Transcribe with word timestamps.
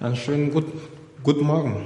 Einen 0.00 0.14
schönen 0.14 0.52
gut, 0.52 0.66
guten 1.24 1.44
Morgen. 1.44 1.84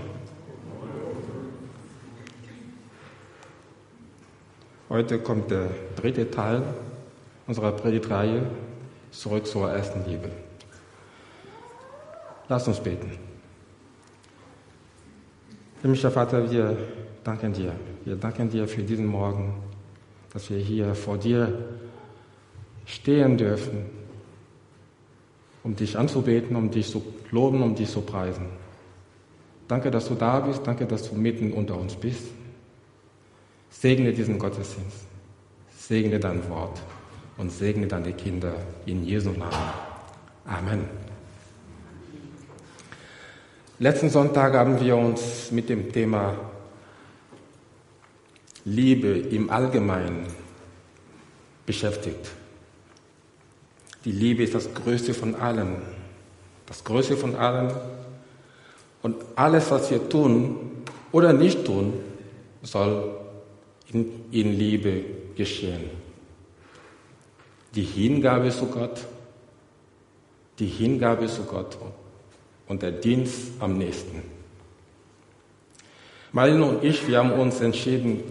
Heute 4.90 5.18
kommt 5.18 5.50
der 5.50 5.70
dritte 5.96 6.30
Teil 6.30 6.62
unserer 7.46 7.72
Predigtreihe 7.72 8.42
zurück 9.12 9.46
zur 9.46 9.70
ersten 9.70 10.04
Liebe. 10.04 10.28
Lass 12.50 12.68
uns 12.68 12.80
beten. 12.80 13.12
Himmlischer 15.80 16.10
Vater, 16.10 16.50
wir 16.50 16.76
danken 17.24 17.54
dir. 17.54 17.72
Wir 18.04 18.16
danken 18.16 18.50
dir 18.50 18.68
für 18.68 18.82
diesen 18.82 19.06
Morgen, 19.06 19.54
dass 20.34 20.50
wir 20.50 20.58
hier 20.58 20.94
vor 20.94 21.16
dir 21.16 21.78
stehen 22.84 23.38
dürfen, 23.38 23.86
um 25.64 25.76
dich 25.76 25.96
anzubeten, 25.96 26.56
um 26.56 26.70
dich 26.70 26.90
zu 26.90 27.02
loben, 27.30 27.62
um 27.62 27.74
dich 27.74 27.90
zu 27.90 28.00
preisen. 28.00 28.46
Danke, 29.68 29.90
dass 29.90 30.08
du 30.08 30.14
da 30.14 30.40
bist. 30.40 30.66
Danke, 30.66 30.86
dass 30.86 31.08
du 31.08 31.14
mitten 31.14 31.52
unter 31.52 31.78
uns 31.78 31.94
bist. 31.94 32.26
Segne 33.70 34.12
diesen 34.12 34.38
Gottesdienst. 34.38 35.06
Segne 35.76 36.20
dein 36.20 36.48
Wort 36.50 36.82
und 37.38 37.50
segne 37.50 37.86
deine 37.86 38.12
Kinder 38.12 38.54
in 38.86 39.04
Jesu 39.04 39.30
Namen. 39.30 39.52
Amen. 40.44 40.84
Letzten 43.78 44.10
Sonntag 44.10 44.54
haben 44.54 44.78
wir 44.80 44.96
uns 44.96 45.50
mit 45.50 45.68
dem 45.68 45.90
Thema 45.90 46.36
Liebe 48.64 49.08
im 49.08 49.50
Allgemeinen 49.50 50.26
beschäftigt. 51.66 52.30
Die 54.04 54.12
Liebe 54.12 54.42
ist 54.42 54.54
das 54.54 54.72
Größte 54.74 55.14
von 55.14 55.34
allen. 55.34 55.76
Das 56.66 56.82
Größte 56.82 57.16
von 57.16 57.36
allen. 57.36 57.72
Und 59.02 59.16
alles, 59.36 59.70
was 59.70 59.90
wir 59.90 60.08
tun 60.08 60.84
oder 61.12 61.32
nicht 61.32 61.64
tun, 61.64 61.92
soll 62.62 63.16
in, 63.92 64.06
in 64.30 64.58
Liebe 64.58 65.04
geschehen. 65.36 65.90
Die 67.74 67.82
Hingabe 67.82 68.50
zu 68.50 68.66
Gott, 68.66 69.00
die 70.58 70.66
Hingabe 70.66 71.26
zu 71.26 71.42
Gott 71.44 71.78
und 72.68 72.82
der 72.82 72.92
Dienst 72.92 73.52
am 73.60 73.78
nächsten. 73.78 74.22
Marlene 76.32 76.64
und 76.64 76.84
ich, 76.84 77.06
wir 77.06 77.18
haben 77.18 77.32
uns 77.32 77.60
entschieden, 77.60 78.22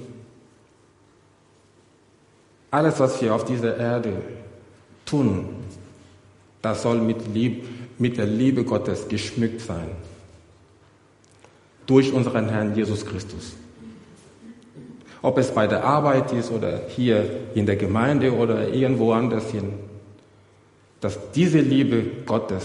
alles, 2.72 3.00
was 3.00 3.22
wir 3.22 3.36
auf 3.36 3.46
dieser 3.46 3.78
Erde 3.78 4.22
tun, 5.06 5.61
das 6.62 6.84
soll 6.84 7.00
mit, 7.00 7.34
Lieb, 7.34 7.66
mit 7.98 8.18
der 8.18 8.26
Liebe 8.26 8.64
Gottes 8.64 9.08
geschmückt 9.08 9.62
sein. 9.62 9.90
Durch 11.86 12.14
unseren 12.14 12.50
Herrn 12.50 12.76
Jesus 12.76 13.06
Christus. 13.06 13.54
Ob 15.22 15.38
es 15.38 15.52
bei 15.52 15.68
der 15.68 15.84
Arbeit 15.84 16.32
ist 16.32 16.52
oder 16.52 16.82
hier 16.88 17.26
in 17.54 17.66
der 17.66 17.76
Gemeinde 17.76 18.34
oder 18.34 18.70
irgendwo 18.70 19.12
anders 19.12 19.52
hin. 19.52 19.74
Dass 21.00 21.32
diese 21.32 21.60
Liebe 21.60 22.04
Gottes 22.26 22.64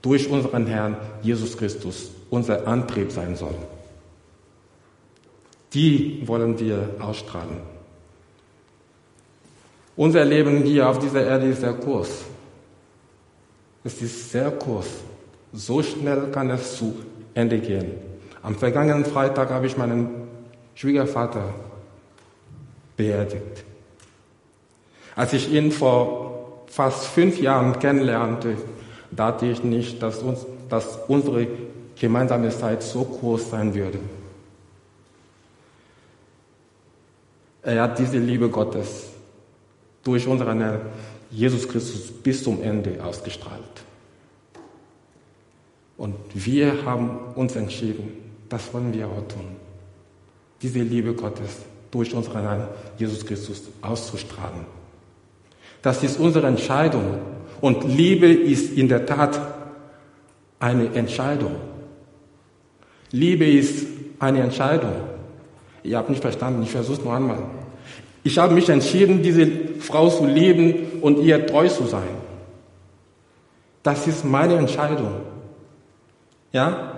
durch 0.00 0.28
unseren 0.28 0.66
Herrn 0.66 0.96
Jesus 1.22 1.56
Christus 1.56 2.10
unser 2.30 2.66
Antrieb 2.66 3.12
sein 3.12 3.36
soll. 3.36 3.54
Die 5.72 6.22
wollen 6.26 6.58
wir 6.58 6.90
ausstrahlen. 7.00 7.58
Unser 9.96 10.24
Leben 10.24 10.62
hier 10.64 10.88
auf 10.88 10.98
dieser 10.98 11.24
Erde 11.24 11.46
ist 11.46 11.60
sehr 11.60 11.74
kurz. 11.74 12.24
Es 13.84 14.00
ist 14.00 14.30
sehr 14.30 14.50
kurz. 14.52 14.86
So 15.52 15.82
schnell 15.82 16.30
kann 16.30 16.50
es 16.50 16.76
zu 16.76 16.94
Ende 17.34 17.58
gehen. 17.58 17.92
Am 18.42 18.56
vergangenen 18.56 19.04
Freitag 19.04 19.50
habe 19.50 19.66
ich 19.66 19.76
meinen 19.76 20.28
Schwiegervater 20.74 21.54
beerdigt. 22.96 23.64
Als 25.14 25.32
ich 25.32 25.52
ihn 25.52 25.72
vor 25.72 26.62
fast 26.66 27.06
fünf 27.06 27.40
Jahren 27.40 27.78
kennenlernte, 27.78 28.56
dachte 29.10 29.46
ich 29.46 29.62
nicht, 29.62 30.02
dass, 30.02 30.18
uns, 30.18 30.46
dass 30.68 30.98
unsere 31.08 31.46
gemeinsame 31.98 32.50
Zeit 32.50 32.82
so 32.82 33.04
groß 33.04 33.50
sein 33.50 33.74
würde. 33.74 33.98
Er 37.62 37.82
hat 37.82 37.98
diese 37.98 38.18
Liebe 38.18 38.48
Gottes 38.48 39.08
durch 40.02 40.26
unseren 40.26 40.60
Herrn 40.60 40.80
Jesus 41.32 41.68
Christus 41.68 42.12
bis 42.12 42.44
zum 42.44 42.62
Ende 42.62 43.02
ausgestrahlt. 43.02 43.62
Und 45.96 46.14
wir 46.34 46.84
haben 46.84 47.18
uns 47.34 47.56
entschieden, 47.56 48.12
das 48.48 48.72
wollen 48.74 48.92
wir 48.92 49.06
auch 49.06 49.26
tun. 49.28 49.56
Diese 50.60 50.80
Liebe 50.80 51.14
Gottes 51.14 51.58
durch 51.90 52.14
unseren 52.14 52.42
Herrn 52.42 52.68
Jesus 52.98 53.24
Christus 53.24 53.62
auszustrahlen. 53.80 54.66
Das 55.80 56.02
ist 56.02 56.18
unsere 56.18 56.46
Entscheidung. 56.46 57.18
Und 57.60 57.84
Liebe 57.84 58.26
ist 58.32 58.76
in 58.76 58.88
der 58.88 59.06
Tat 59.06 59.40
eine 60.58 60.92
Entscheidung. 60.94 61.56
Liebe 63.10 63.44
ist 63.44 63.86
eine 64.18 64.40
Entscheidung. 64.40 64.94
Ihr 65.82 65.98
habt 65.98 66.10
nicht 66.10 66.22
verstanden, 66.22 66.62
ich 66.62 66.70
versuche 66.70 66.98
es 66.98 67.04
nur 67.04 67.14
einmal. 67.14 67.42
Ich 68.24 68.38
habe 68.38 68.54
mich 68.54 68.68
entschieden, 68.68 69.22
diese 69.22 69.46
Frau 69.82 70.08
zu 70.08 70.24
lieben 70.24 71.00
und 71.00 71.18
ihr 71.18 71.46
treu 71.46 71.68
zu 71.68 71.84
sein. 71.84 72.08
Das 73.82 74.06
ist 74.06 74.24
meine 74.24 74.54
Entscheidung. 74.54 75.12
Ja? 76.52 76.92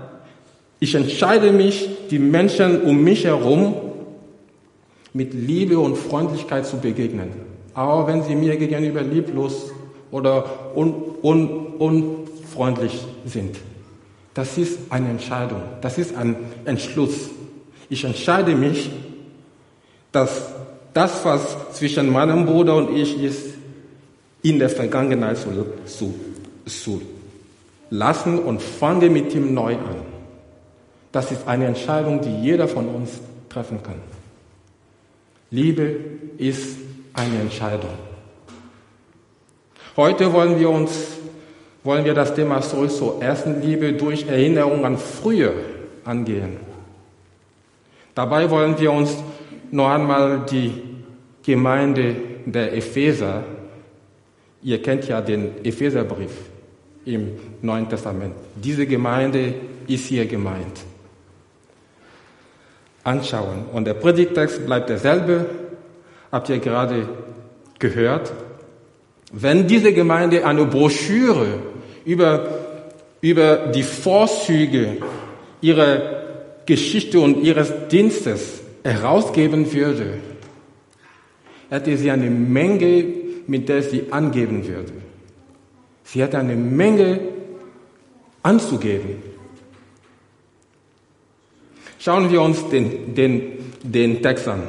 Ich 0.80 0.94
entscheide 0.94 1.52
mich, 1.52 1.88
die 2.10 2.18
Menschen 2.18 2.82
um 2.82 3.02
mich 3.02 3.24
herum 3.24 3.74
mit 5.12 5.32
Liebe 5.32 5.78
und 5.78 5.96
Freundlichkeit 5.96 6.66
zu 6.66 6.76
begegnen. 6.76 7.30
Auch 7.72 8.06
wenn 8.06 8.22
sie 8.22 8.34
mir 8.34 8.56
gegenüber 8.56 9.00
lieblos 9.02 9.72
oder 10.10 10.44
un, 10.76 10.94
un, 11.22 11.66
unfreundlich 11.78 13.04
sind. 13.24 13.56
Das 14.34 14.58
ist 14.58 14.78
eine 14.90 15.08
Entscheidung. 15.08 15.62
Das 15.80 15.96
ist 15.96 16.16
ein 16.16 16.36
Entschluss. 16.64 17.30
Ich 17.88 18.04
entscheide 18.04 18.54
mich, 18.54 18.90
dass 20.12 20.53
das, 20.94 21.24
was 21.24 21.72
zwischen 21.74 22.10
meinem 22.10 22.46
Bruder 22.46 22.76
und 22.76 22.96
ich 22.96 23.22
ist, 23.22 23.54
in 24.42 24.58
der 24.58 24.70
Vergangenheit 24.70 25.38
zu, 25.38 25.48
zu, 25.84 26.14
zu 26.66 27.02
lassen 27.90 28.38
und 28.38 28.62
fange 28.62 29.10
mit 29.10 29.34
ihm 29.34 29.52
neu 29.54 29.74
an. 29.74 30.02
Das 31.12 31.30
ist 31.30 31.46
eine 31.46 31.66
Entscheidung, 31.66 32.20
die 32.20 32.42
jeder 32.42 32.68
von 32.68 32.88
uns 32.88 33.10
treffen 33.48 33.82
kann. 33.82 34.00
Liebe 35.50 35.96
ist 36.38 36.76
eine 37.14 37.40
Entscheidung. 37.40 37.90
Heute 39.96 40.32
wollen 40.32 40.58
wir 40.58 40.70
uns, 40.70 40.90
wollen 41.84 42.04
wir 42.04 42.14
das 42.14 42.34
Thema 42.34 42.60
zurück 42.60 42.90
zur 42.90 43.22
ersten 43.22 43.62
Liebe 43.62 43.92
durch 43.92 44.26
Erinnerung 44.26 44.84
an 44.84 44.98
früher 44.98 45.54
angehen. 46.04 46.56
Dabei 48.14 48.50
wollen 48.50 48.78
wir 48.78 48.92
uns 48.92 49.16
noch 49.74 49.90
einmal 49.90 50.46
die 50.48 50.70
Gemeinde 51.42 52.14
der 52.46 52.76
Epheser, 52.76 53.42
ihr 54.62 54.80
kennt 54.80 55.08
ja 55.08 55.20
den 55.20 55.64
Epheserbrief 55.64 56.30
im 57.04 57.32
Neuen 57.60 57.88
Testament, 57.88 58.34
diese 58.54 58.86
Gemeinde 58.86 59.54
ist 59.88 60.06
hier 60.06 60.26
gemeint. 60.26 60.78
Anschauen. 63.02 63.64
Und 63.72 63.84
der 63.86 63.94
Predigtext 63.94 64.64
bleibt 64.64 64.88
derselbe, 64.88 65.46
habt 66.30 66.48
ihr 66.48 66.58
gerade 66.58 67.08
gehört. 67.78 68.32
Wenn 69.32 69.66
diese 69.66 69.92
Gemeinde 69.92 70.46
eine 70.46 70.64
Broschüre 70.64 71.58
über, 72.04 72.48
über 73.20 73.56
die 73.74 73.82
Vorzüge 73.82 74.98
ihrer 75.60 76.22
Geschichte 76.64 77.18
und 77.18 77.42
ihres 77.42 77.72
Dienstes 77.90 78.63
herausgeben 78.84 79.72
würde, 79.72 80.18
hätte 81.70 81.96
sie 81.96 82.10
eine 82.10 82.30
Menge, 82.30 83.04
mit 83.46 83.68
der 83.68 83.82
sie 83.82 84.12
angeben 84.12 84.66
würde. 84.66 84.92
Sie 86.04 86.22
hätte 86.22 86.38
eine 86.38 86.54
Menge 86.54 87.20
anzugeben. 88.42 89.22
Schauen 91.98 92.30
wir 92.30 92.42
uns 92.42 92.68
den, 92.68 93.14
den, 93.14 93.72
den 93.82 94.22
Text 94.22 94.46
an. 94.46 94.64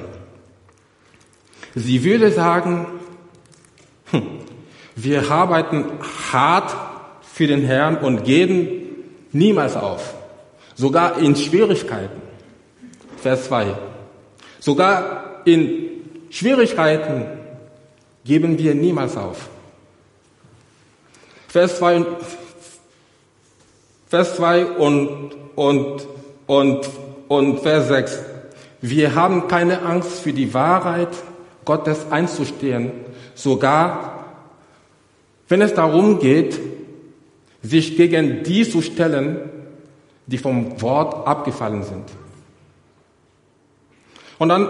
Sie 1.76 2.02
würde 2.06 2.32
sagen, 2.32 2.88
hm, 4.12 4.24
wir 4.96 5.30
arbeiten 5.30 5.86
hart 6.32 6.74
für 7.22 7.48
den 7.48 7.66
Herrn 7.66 7.98
und 7.98 8.24
geben 8.24 8.86
niemals 9.34 9.76
auf. 9.76 10.16
Sogar 10.76 11.20
in 11.20 11.36
Schwierigkeiten. 11.36 12.22
Vers 13.22 13.46
2. 13.46 13.76
Sogar 14.66 15.42
in 15.46 15.92
Schwierigkeiten 16.32 17.28
geben 18.24 18.58
wir 18.58 18.74
niemals 18.74 19.16
auf. 19.16 19.48
Vers, 21.48 21.78
2, 21.78 22.04
Vers 24.08 24.36
2 24.38 24.66
und, 24.66 25.36
und, 25.56 26.08
und, 26.48 26.90
und 27.28 27.60
Vers 27.60 27.90
6. 27.90 28.20
Wir 28.82 29.14
haben 29.14 29.48
keine 29.48 29.84
Angst 29.84 30.22
für 30.22 30.34
die 30.34 30.52
Wahrheit 30.56 31.10
Gottes 31.64 32.08
einzustehen, 32.10 32.92
sogar 33.36 34.26
wenn 35.48 35.62
es 35.62 35.76
darum 35.76 36.18
geht, 36.18 36.60
sich 37.62 37.96
gegen 37.96 38.42
die 38.42 38.68
zu 38.68 38.82
stellen, 38.82 39.38
die 40.26 40.40
vom 40.40 40.82
Wort 40.82 41.28
abgefallen 41.28 41.84
sind. 41.84 42.25
Und 44.38 44.50
dann 44.50 44.68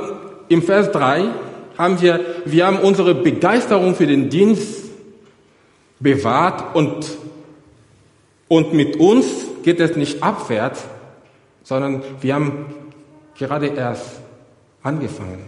im 0.50 0.62
Vers 0.62 0.92
3 0.92 1.30
haben 1.78 2.02
wir, 2.02 2.20
wir 2.46 2.66
haben 2.66 2.80
unsere 2.80 3.16
Begeisterung 3.16 3.96
für 3.96 4.08
den 4.08 4.30
Dienst 4.30 4.86
bewahrt 6.00 6.76
und, 6.76 7.18
und 8.48 8.74
mit 8.74 8.98
uns 8.98 9.26
geht 9.64 9.80
es 9.80 9.96
nicht 9.96 10.22
abwärts, 10.22 10.86
sondern 11.64 12.04
wir 12.22 12.36
haben 12.36 12.66
gerade 13.38 13.68
erst 13.68 14.20
angefangen. 14.84 15.44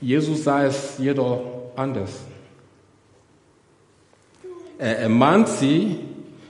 Jesus 0.00 0.44
sah 0.44 0.64
es 0.64 0.98
jedoch 0.98 1.42
anders. 1.76 2.10
Er 4.78 4.98
ermahnt 4.98 5.48
sie 5.48 5.98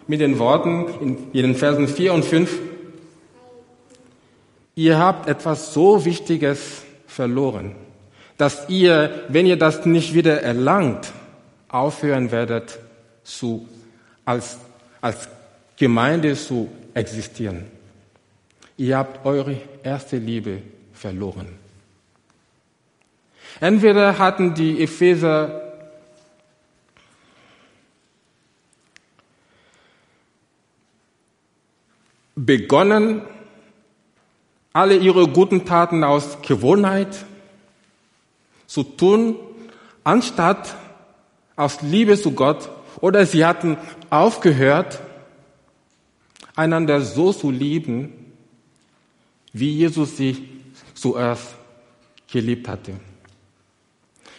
mit 0.07 0.21
den 0.21 0.39
Worten 0.39 1.29
in 1.33 1.43
den 1.43 1.55
Versen 1.55 1.89
4 1.89 2.15
und 2.15 2.25
5, 2.25 2.59
ihr 4.75 4.99
habt 4.99 5.29
etwas 5.29 5.73
so 5.73 6.05
Wichtiges 6.05 6.83
verloren, 7.07 7.75
dass 8.37 8.69
ihr, 8.69 9.25
wenn 9.29 9.47
ihr 9.47 9.59
das 9.59 9.87
nicht 9.87 10.15
wieder 10.15 10.43
erlangt, 10.43 11.13
aufhören 11.69 12.31
werdet, 12.31 12.79
zu, 13.23 13.69
als, 14.25 14.59
als 15.01 15.29
Gemeinde 15.77 16.35
zu 16.35 16.71
existieren. 16.95 17.67
Ihr 18.77 18.99
habt 18.99 19.25
eure 19.25 19.57
erste 19.83 20.19
Liebe 20.19 20.63
verloren. 20.93 21.49
Entweder 23.61 24.19
hatten 24.19 24.55
die 24.55 24.83
Epheser 24.83 25.63
begonnen, 32.35 33.23
alle 34.75 34.97
ihre 34.97 35.29
guten 35.29 35.65
Taten 35.65 36.05
aus 36.05 36.43
Gewohnheit 36.43 37.25
zu 38.67 38.83
tun, 38.83 39.37
anstatt 40.03 40.77
aus 41.57 41.81
Liebe 41.81 42.21
zu 42.21 42.33
Gott, 42.33 42.69
oder 43.01 43.25
sie 43.25 43.45
hatten 43.45 43.77
aufgehört, 44.11 45.01
einander 46.57 47.01
so 47.01 47.33
zu 47.33 47.51
lieben, 47.51 48.13
wie 49.53 49.71
Jesus 49.71 50.17
sie 50.17 50.49
zuerst 50.95 51.55
geliebt 52.31 52.67
hatte. 52.69 52.95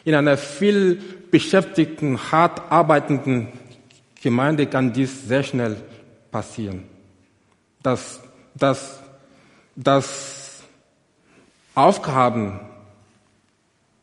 In 0.03 0.15
einer 0.15 0.37
viel 0.37 1.01
beschäftigten, 1.31 2.31
hart 2.31 2.71
arbeitenden 2.71 3.47
Gemeinde 4.21 4.67
kann 4.67 4.91
dies 4.91 5.27
sehr 5.27 5.43
schnell 5.43 5.77
passieren. 6.31 6.83
Dass, 7.81 8.19
dass, 8.53 8.99
dass 9.75 10.63
Aufgaben, 11.73 12.59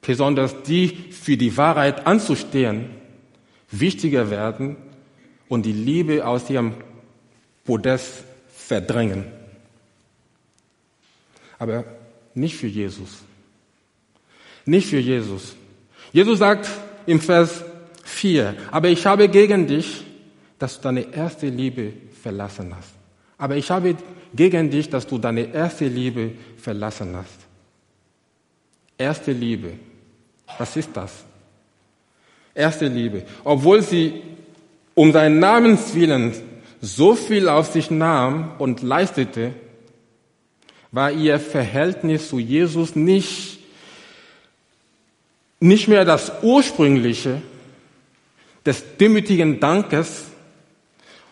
besonders 0.01 0.63
die 0.63 0.89
für 0.89 1.37
die 1.37 1.57
Wahrheit 1.57 2.07
anzustehen, 2.07 2.91
wichtiger 3.71 4.31
werden 4.31 4.77
und 5.49 5.65
die 5.65 5.73
Liebe 5.73 6.27
aus 6.27 6.51
ihrem 6.51 6.75
Podest 7.65 8.25
verdrängen. 8.55 9.25
Aber 11.59 11.85
nicht 12.35 12.57
für 12.57 12.67
Jesus. 12.67 13.23
Nicht 14.65 14.89
für 14.89 14.99
Jesus. 14.99 15.57
Jesus 16.13 16.39
sagt 16.39 16.69
im 17.07 17.21
Vers 17.21 17.65
4, 18.05 18.55
aber 18.71 18.89
ich 18.89 19.07
habe 19.07 19.29
gegen 19.29 19.67
dich, 19.67 20.05
dass 20.59 20.77
du 20.77 20.83
deine 20.83 21.15
erste 21.15 21.49
Liebe 21.49 21.93
verlassen 22.23 22.75
hast. 22.77 22.91
Aber 23.39 23.57
ich 23.57 23.71
habe 23.71 23.97
gegen 24.35 24.71
dich, 24.71 24.89
dass 24.89 25.07
du 25.07 25.19
deine 25.19 25.53
erste 25.53 25.87
Liebe 25.87 26.33
verlassen 26.57 27.17
hast. 27.17 27.39
Erste 28.97 29.33
Liebe. 29.33 29.73
Was 30.59 30.77
ist 30.77 30.91
das? 30.95 31.25
Erste 32.55 32.87
Liebe. 32.87 33.25
Obwohl 33.45 33.83
sie 33.83 34.23
um 34.95 35.13
seinen 35.13 35.39
Namens 35.39 35.95
willen 35.95 36.35
so 36.81 37.15
viel 37.15 37.49
auf 37.49 37.73
sich 37.73 37.91
nahm 37.91 38.53
und 38.59 38.83
leistete, 38.83 39.55
war 40.91 41.11
ihr 41.11 41.41
Verhältnis 41.41 42.29
zu 42.29 42.39
Jesus 42.39 42.95
nicht, 42.95 43.59
nicht 45.61 45.89
mehr 45.89 46.05
das 46.05 46.33
ursprüngliche 46.43 47.41
des 48.67 48.85
demütigen 48.99 49.59
Dankes 49.59 50.25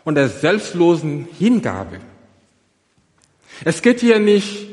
und 0.05 0.15
der 0.15 0.29
selbstlosen 0.29 1.29
Hingabe. 1.39 2.01
Es 3.65 3.83
geht 3.83 4.01
hier 4.01 4.19
nicht, 4.19 4.67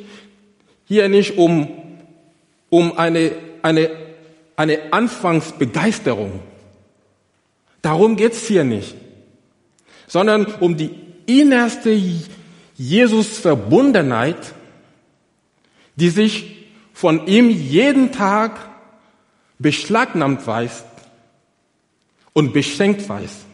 hier 0.85 1.09
nicht 1.09 1.37
um, 1.37 1.67
um 2.69 2.97
eine, 2.97 3.31
eine, 3.61 3.89
eine 4.55 4.93
Anfangsbegeisterung. 4.93 6.39
Darum 7.81 8.15
geht's 8.15 8.47
hier 8.47 8.63
nicht, 8.63 8.95
sondern 10.07 10.45
um 10.45 10.77
die 10.77 10.91
innerste 11.25 11.99
Jesus-Verbundenheit, 12.75 14.53
die 15.95 16.09
sich 16.09 16.67
von 16.93 17.27
ihm 17.27 17.49
jeden 17.49 18.11
Tag 18.11 18.69
beschlagnahmt 19.59 20.45
weiß 20.45 20.83
und 22.33 22.53
beschenkt 22.53 23.07
weiß. 23.07 23.45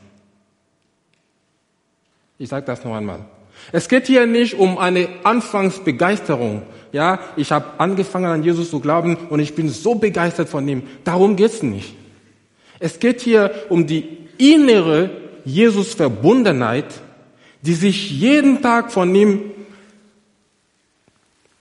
Ich 2.37 2.49
sage 2.49 2.65
das 2.65 2.83
noch 2.83 2.93
einmal. 2.95 3.25
Es 3.71 3.87
geht 3.87 4.07
hier 4.07 4.25
nicht 4.25 4.55
um 4.55 4.77
eine 4.77 5.07
Anfangsbegeisterung. 5.23 6.63
Ja, 6.91 7.19
ich 7.35 7.51
habe 7.51 7.79
angefangen 7.79 8.25
an 8.25 8.43
Jesus 8.43 8.69
zu 8.69 8.79
glauben 8.79 9.15
und 9.29 9.39
ich 9.39 9.55
bin 9.55 9.69
so 9.69 9.95
begeistert 9.95 10.49
von 10.49 10.67
ihm. 10.67 10.83
Darum 11.03 11.35
geht's 11.35 11.63
nicht. 11.63 11.95
Es 12.79 12.99
geht 12.99 13.21
hier 13.21 13.51
um 13.69 13.87
die 13.87 14.17
innere 14.37 15.09
Jesus-Verbundenheit, 15.45 16.85
die 17.61 17.73
sich 17.73 18.11
jeden 18.11 18.61
Tag 18.61 18.91
von 18.91 19.13
ihm 19.15 19.51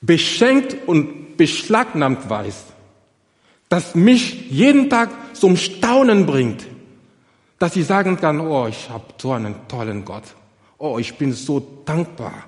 beschenkt 0.01 0.77
und 0.87 1.37
beschlagnahmt 1.37 2.29
weiß, 2.29 2.65
das 3.69 3.95
mich 3.95 4.51
jeden 4.51 4.91
Tag 4.91 5.11
zum 5.35 5.57
Staunen 5.57 6.27
bringt, 6.27 6.67
dass 7.59 7.77
ich 7.77 7.87
sagen 7.87 8.19
kann, 8.19 8.41
oh, 8.41 8.67
ich 8.67 8.91
habe 8.91 9.05
so 9.17 9.33
einen 9.33 9.55
tollen 9.69 10.05
Gott. 10.05 10.25
Oh, 10.83 10.99
ich 10.99 11.17
bin 11.17 11.33
so 11.33 11.65
dankbar. 11.85 12.43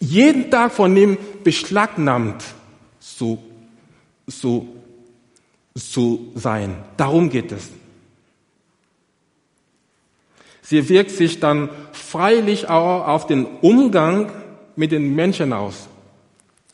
Jeden 0.00 0.50
Tag 0.50 0.72
von 0.72 0.96
ihm 0.96 1.18
beschlagnahmt 1.44 2.42
zu, 3.00 3.36
zu, 4.26 4.66
zu 5.74 6.32
sein. 6.34 6.74
Darum 6.96 7.28
geht 7.28 7.52
es. 7.52 7.68
Sie 10.62 10.88
wirkt 10.88 11.10
sich 11.10 11.38
dann 11.38 11.68
freilich 11.92 12.70
auch 12.70 13.06
auf 13.06 13.26
den 13.26 13.44
Umgang 13.60 14.32
mit 14.74 14.90
den 14.90 15.14
Menschen 15.14 15.52
aus. 15.52 15.88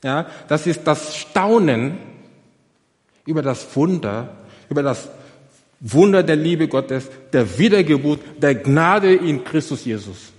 Ja, 0.05 0.29
das 0.47 0.69
ist 0.69 0.85
das 0.85 1.17
Staunen 1.17 1.99
über 3.27 3.43
das 3.43 3.75
Wunder, 3.75 4.37
über 4.71 4.85
das 4.85 5.09
Wunder 5.85 6.23
der 6.23 6.37
Liebe 6.37 6.69
Gottes, 6.69 7.11
der 7.33 7.59
Wiedergeburt, 7.59 8.21
der 8.41 8.55
Gnade 8.55 9.15
in 9.15 9.43
Christus 9.43 9.85
Jesus. 9.85 10.33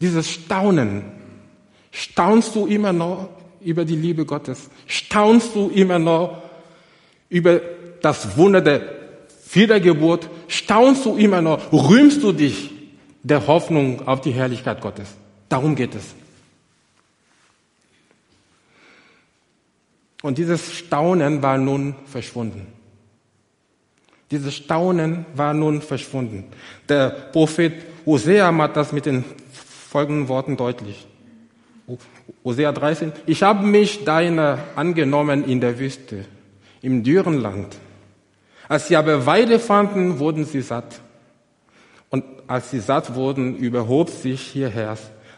Dieses 0.00 0.30
Staunen. 0.30 1.04
Staunst 1.90 2.56
du 2.56 2.66
immer 2.66 2.94
noch 2.94 3.28
über 3.60 3.84
die 3.84 3.96
Liebe 3.96 4.24
Gottes? 4.24 4.70
Staunst 4.86 5.54
du 5.54 5.68
immer 5.68 5.98
noch 5.98 6.42
über 7.28 7.60
das 8.00 8.38
Wunder 8.38 8.62
der 8.62 8.80
Wiedergeburt? 9.52 10.28
Staunst 10.48 11.04
du 11.04 11.16
immer 11.16 11.42
noch? 11.42 11.70
Rühmst 11.70 12.22
du 12.22 12.32
dich 12.32 12.70
der 13.22 13.46
Hoffnung 13.46 14.08
auf 14.08 14.22
die 14.22 14.32
Herrlichkeit 14.32 14.80
Gottes? 14.80 15.08
Darum 15.50 15.76
geht 15.76 15.94
es. 15.94 16.14
Und 20.22 20.38
dieses 20.38 20.72
Staunen 20.72 21.42
war 21.42 21.58
nun 21.58 21.94
verschwunden. 22.06 22.66
Dieses 24.32 24.54
Staunen 24.54 25.26
war 25.34 25.52
nun 25.52 25.82
verschwunden. 25.82 26.44
Der 26.88 27.10
Prophet 27.10 27.74
Hosea 28.06 28.50
macht 28.50 28.76
das 28.78 28.90
mit 28.90 29.04
den 29.04 29.26
folgenden 29.90 30.26
Worten 30.26 30.56
deutlich. 30.56 31.06
Hosea 32.42 32.72
13. 32.72 33.12
Ich 33.26 33.42
habe 33.42 33.66
mich 33.66 34.04
deiner 34.04 34.58
angenommen 34.74 35.44
in 35.44 35.60
der 35.60 35.78
Wüste, 35.78 36.24
im 36.80 37.04
dürren 37.04 37.42
Land. 37.42 37.76
Als 38.68 38.88
sie 38.88 38.96
aber 38.96 39.26
Weide 39.26 39.58
fanden, 39.58 40.18
wurden 40.18 40.46
sie 40.46 40.62
satt. 40.62 41.02
Und 42.08 42.24
als 42.46 42.70
sie 42.70 42.80
satt 42.80 43.14
wurden, 43.14 43.54
überhob 43.56 44.08
sich 44.08 44.40
hierher. 44.40 44.96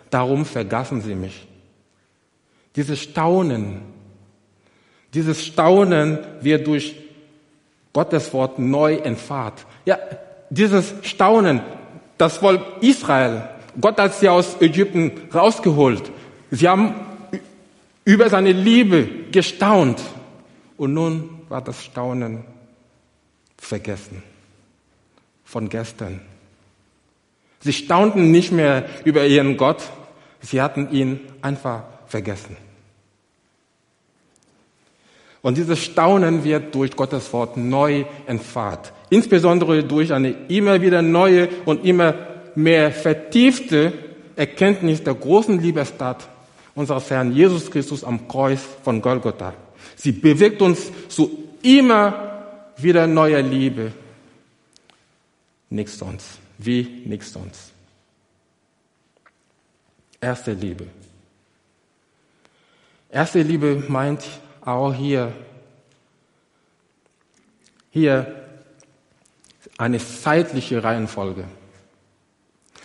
Darum 0.09 0.45
vergaßen 0.45 1.01
sie 1.01 1.17
mich. 1.17 1.49
Dieses 2.77 3.01
Staunen, 3.01 3.81
dieses 5.15 5.45
Staunen 5.45 6.21
wird 6.41 6.69
durch 6.69 7.04
Gottes 7.95 8.35
Wort 8.35 8.59
neu 8.59 8.97
entfahrt. 8.97 9.65
Ja, 9.87 9.99
dieses 10.51 10.93
Staunen, 11.03 11.63
das 12.19 12.37
Volk 12.37 12.61
Israel, 12.83 13.49
Gott 13.81 13.99
hat 13.99 14.15
sie 14.15 14.29
aus 14.29 14.61
Ägypten 14.61 15.13
rausgeholt. 15.33 16.13
Sie 16.51 16.69
haben 16.69 16.95
über 18.05 18.29
seine 18.29 18.53
Liebe 18.53 19.09
gestaunt. 19.33 20.03
Und 20.77 20.93
nun 20.93 21.31
war 21.49 21.63
das 21.63 21.83
Staunen 21.83 22.45
vergessen 23.57 24.23
von 25.45 25.69
gestern. 25.69 26.21
Sie 27.61 27.73
staunten 27.73 28.31
nicht 28.31 28.53
mehr 28.53 28.85
über 29.05 29.25
ihren 29.25 29.57
Gott, 29.57 29.83
sie 30.41 30.61
hatten 30.61 30.91
ihn 30.91 31.21
einfach 31.41 31.85
vergessen. 32.07 32.57
Und 35.45 35.59
dieses 35.59 35.79
Staunen 35.81 36.43
wird 36.43 36.75
durch 36.75 36.97
Gottes 36.97 37.31
Wort 37.35 37.59
neu 37.59 38.07
entfahrt. 38.25 38.95
Insbesondere 39.11 39.85
durch 39.85 40.11
eine 40.11 40.31
immer 40.49 40.81
wieder 40.81 41.03
neue 41.03 41.51
und 41.67 41.85
immer 41.85 42.15
mehr 42.55 42.91
vertiefte 42.91 43.93
Erkenntnis 44.37 45.03
der 45.03 45.13
großen 45.13 45.61
Liebestat 45.61 46.27
unseres 46.75 47.11
Herrn 47.11 47.31
Jesus 47.35 47.71
Christus 47.71 48.05
am 48.05 48.27
Kreuz 48.27 48.63
von 48.83 49.03
Golgotha. 49.03 49.53
Sie 49.97 50.13
bewegt 50.13 50.63
uns 50.63 50.91
zu 51.09 51.31
immer 51.63 52.71
wieder 52.79 53.07
neuer 53.07 53.43
Liebe. 53.43 53.93
Nichts 55.69 55.99
sonst. 55.99 56.39
Wie 56.57 57.03
nichts 57.05 57.35
sonst. 57.35 57.71
Erste 60.23 60.55
Liebe. 60.55 60.87
Erste 63.11 63.43
Liebe 63.43 63.85
meint 63.89 64.25
auch 64.65 64.95
hier, 64.95 65.33
hier 67.91 68.45
eine 69.79 69.99
zeitliche 69.99 70.83
Reihenfolge. 70.83 71.45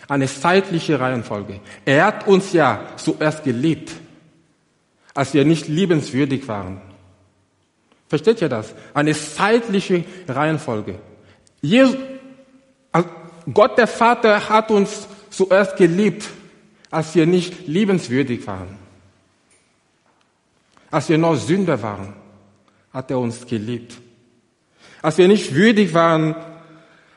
Eine 0.08 0.26
zeitliche 0.26 0.98
Reihenfolge. 0.98 1.60
Er 1.84 2.06
hat 2.06 2.26
uns 2.26 2.52
ja 2.52 2.84
zuerst 2.96 3.44
geliebt, 3.44 3.92
als 5.14 5.34
wir 5.34 5.44
nicht 5.44 5.68
liebenswürdig 5.68 6.48
waren. 6.48 6.80
Versteht 8.08 8.42
ihr 8.42 8.48
das? 8.48 8.74
Eine 8.92 9.14
zeitliche 9.14 10.04
Reihenfolge. 10.26 10.96
Jesus, 11.60 11.96
Gott 13.54 13.78
der 13.78 13.86
Vater 13.86 14.48
hat 14.48 14.72
uns 14.72 15.06
zuerst 15.30 15.76
geliebt, 15.76 16.28
als 16.90 17.14
wir 17.14 17.26
nicht 17.26 17.68
liebenswürdig 17.68 18.44
waren. 18.48 18.76
Als 20.90 21.08
wir 21.08 21.18
noch 21.18 21.36
Sünder 21.36 21.80
waren, 21.82 22.14
hat 22.92 23.10
er 23.10 23.18
uns 23.18 23.46
geliebt. 23.46 23.96
Als 25.02 25.18
wir 25.18 25.28
nicht 25.28 25.54
würdig 25.54 25.94
waren, 25.94 26.34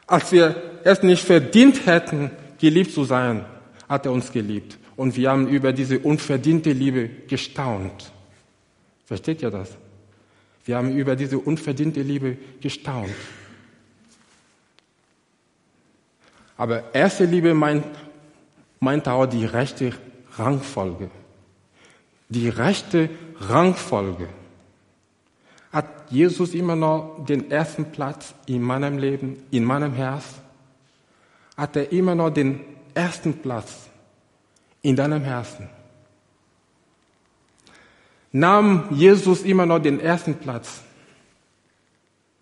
als 0.08 0.32
wir 0.32 0.56
es 0.84 1.02
nicht 1.02 1.24
verdient 1.24 1.86
hätten, 1.86 2.32
geliebt 2.60 2.92
zu 2.92 3.04
sein, 3.04 3.46
hat 3.90 4.06
er 4.06 4.12
uns 4.12 4.32
geliebt. 4.32 4.78
Und 4.96 5.16
wir 5.16 5.32
haben 5.32 5.48
über 5.48 5.74
diese 5.74 6.00
unverdiente 6.00 6.72
Liebe 6.72 7.10
gestaunt. 7.28 8.12
Versteht 9.06 9.42
ihr 9.42 9.50
das? 9.50 9.70
Wir 10.66 10.78
haben 10.78 10.96
über 10.96 11.16
diese 11.16 11.40
unverdiente 11.40 12.02
Liebe 12.02 12.38
gestaunt. 12.62 13.10
Aber 16.56 16.94
erste 16.94 17.26
Liebe 17.26 17.54
meint, 17.54 17.86
meint 18.80 19.08
auch 19.08 19.26
die 19.26 19.46
rechte 19.46 19.94
Rangfolge. 20.38 21.10
Die 22.34 22.50
rechte 22.50 23.12
Rangfolge. 23.38 24.28
Hat 25.72 26.10
Jesus 26.10 26.56
immer 26.56 26.76
noch 26.76 27.24
den 27.26 27.52
ersten 27.52 27.92
Platz 27.92 28.34
in 28.48 28.64
meinem 28.64 28.98
Leben, 28.98 29.44
in 29.52 29.64
meinem 29.64 29.94
Herz? 29.94 30.24
Hat 31.56 31.76
er 31.76 31.92
immer 31.92 32.16
noch 32.16 32.32
den 32.32 32.62
ersten 32.96 33.38
Platz 33.38 33.88
in 34.82 34.96
deinem 34.96 35.22
Herzen? 35.22 35.70
Nahm 38.32 38.88
Jesus 38.90 39.44
immer 39.44 39.68
noch 39.68 39.80
den 39.80 40.00
ersten 40.00 40.34
Platz 40.34 40.82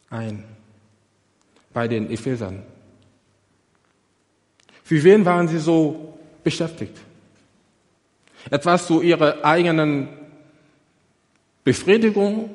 ein 0.10 0.46
bei 1.74 1.90
den 1.90 2.10
Ephesern? 2.10 2.64
Für 4.86 5.04
wen 5.04 5.26
waren 5.26 5.50
sie 5.50 5.60
so 5.60 6.18
beschäftigt? 6.44 6.98
Etwas 8.50 8.88
zu 8.88 9.02
ihrer 9.02 9.44
eigenen 9.44 10.10
Befriedigung, 11.64 12.50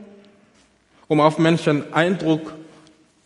um 1.08 1.20
auf 1.20 1.38
Menschen 1.38 1.92
Eindruck, 1.92 2.54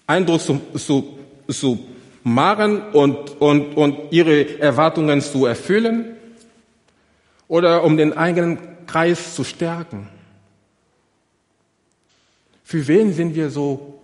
Eindruck 0.06 0.40
zu, 0.40 0.60
zu, 0.76 1.18
zu 1.48 1.78
machen 2.22 2.82
und, 2.92 3.40
und, 3.40 3.76
und 3.76 4.12
ihre 4.12 4.58
Erwartungen 4.58 5.20
zu 5.20 5.46
erfüllen 5.46 6.16
oder 7.48 7.82
um 7.82 7.96
den 7.96 8.16
eigenen 8.16 8.58
Kreis 8.86 9.34
zu 9.34 9.44
stärken. 9.44 10.08
Für 12.62 12.86
wen 12.86 13.12
sind 13.12 13.34
wir 13.34 13.50
so 13.50 14.00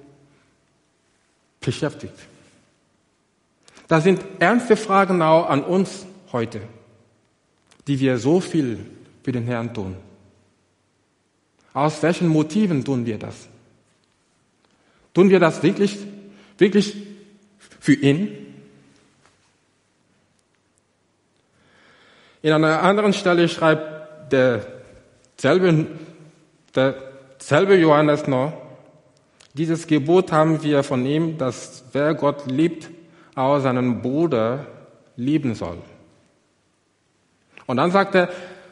beschäftigt? 1.60 2.14
Das 3.88 4.02
sind 4.02 4.20
ernste 4.40 4.76
Fragen 4.76 5.22
auch 5.22 5.48
an 5.48 5.62
uns 5.62 6.06
heute, 6.32 6.62
die 7.86 8.00
wir 8.00 8.18
so 8.18 8.40
viel 8.40 8.78
für 9.22 9.32
den 9.32 9.44
Herrn 9.44 9.72
tun. 9.72 9.96
Aus 11.72 12.02
welchen 12.02 12.28
Motiven 12.28 12.84
tun 12.84 13.04
wir 13.06 13.18
das? 13.18 13.48
Tun 15.12 15.30
wir 15.30 15.40
das 15.40 15.62
wirklich, 15.62 15.98
wirklich 16.58 16.96
für 17.80 17.94
ihn? 17.94 18.30
In 22.42 22.52
einer 22.52 22.82
anderen 22.82 23.12
Stelle 23.12 23.48
schreibt 23.48 24.32
derselbe, 24.32 25.86
derselbe 26.74 27.76
Johannes 27.76 28.26
noch, 28.26 28.52
dieses 29.54 29.86
Gebot 29.86 30.32
haben 30.32 30.62
wir 30.62 30.82
von 30.82 31.06
ihm, 31.06 31.38
dass 31.38 31.84
wer 31.92 32.14
Gott 32.14 32.46
liebt, 32.46 32.90
auch 33.34 33.58
seinen 33.60 34.02
Bruder 34.02 34.66
lieben 35.16 35.54
soll. 35.54 35.78
Und 37.66 37.78
dann 37.78 37.90
sagt 37.90 38.14
er, 38.14 38.28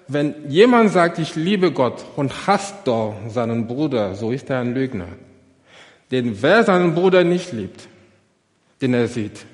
wenn 0.06 0.50
jemand 0.50 0.90
sagt, 0.92 1.18
ich 1.18 1.34
liebe 1.34 1.72
Gott 1.72 2.04
und 2.16 2.46
hasst 2.46 2.74
doch 2.84 3.14
seinen 3.28 3.66
Bruder, 3.66 4.14
so 4.14 4.30
ist 4.30 4.50
er 4.50 4.60
ein 4.60 4.74
Lügner. 4.74 5.08
Denn 6.10 6.40
wer 6.42 6.62
seinen 6.64 6.94
Bruder 6.94 7.24
nicht 7.24 7.52
liebt, 7.52 7.88
den 8.80 8.94
er 8.94 9.08
sieht, 9.08 9.46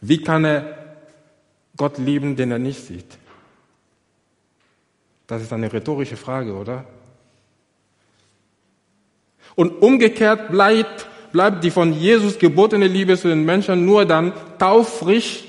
wie 0.00 0.22
kann 0.22 0.44
er 0.44 0.96
Gott 1.76 1.98
lieben, 1.98 2.36
den 2.36 2.50
er 2.50 2.58
nicht 2.58 2.84
sieht? 2.84 3.18
Das 5.26 5.40
ist 5.40 5.52
eine 5.52 5.72
rhetorische 5.72 6.16
Frage, 6.16 6.54
oder? 6.54 6.84
Und 9.54 9.82
umgekehrt 9.82 10.50
bleibt 10.50 11.08
bleibt 11.34 11.64
die 11.64 11.72
von 11.72 11.92
Jesus 11.92 12.38
gebotene 12.38 12.86
Liebe 12.86 13.18
zu 13.18 13.26
den 13.26 13.44
Menschen 13.44 13.84
nur 13.84 14.06
dann 14.06 14.32
taufrisch 14.56 15.42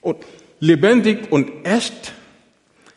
und 0.00 0.18
lebendig 0.66 1.30
und 1.30 1.64
echt, 1.64 2.12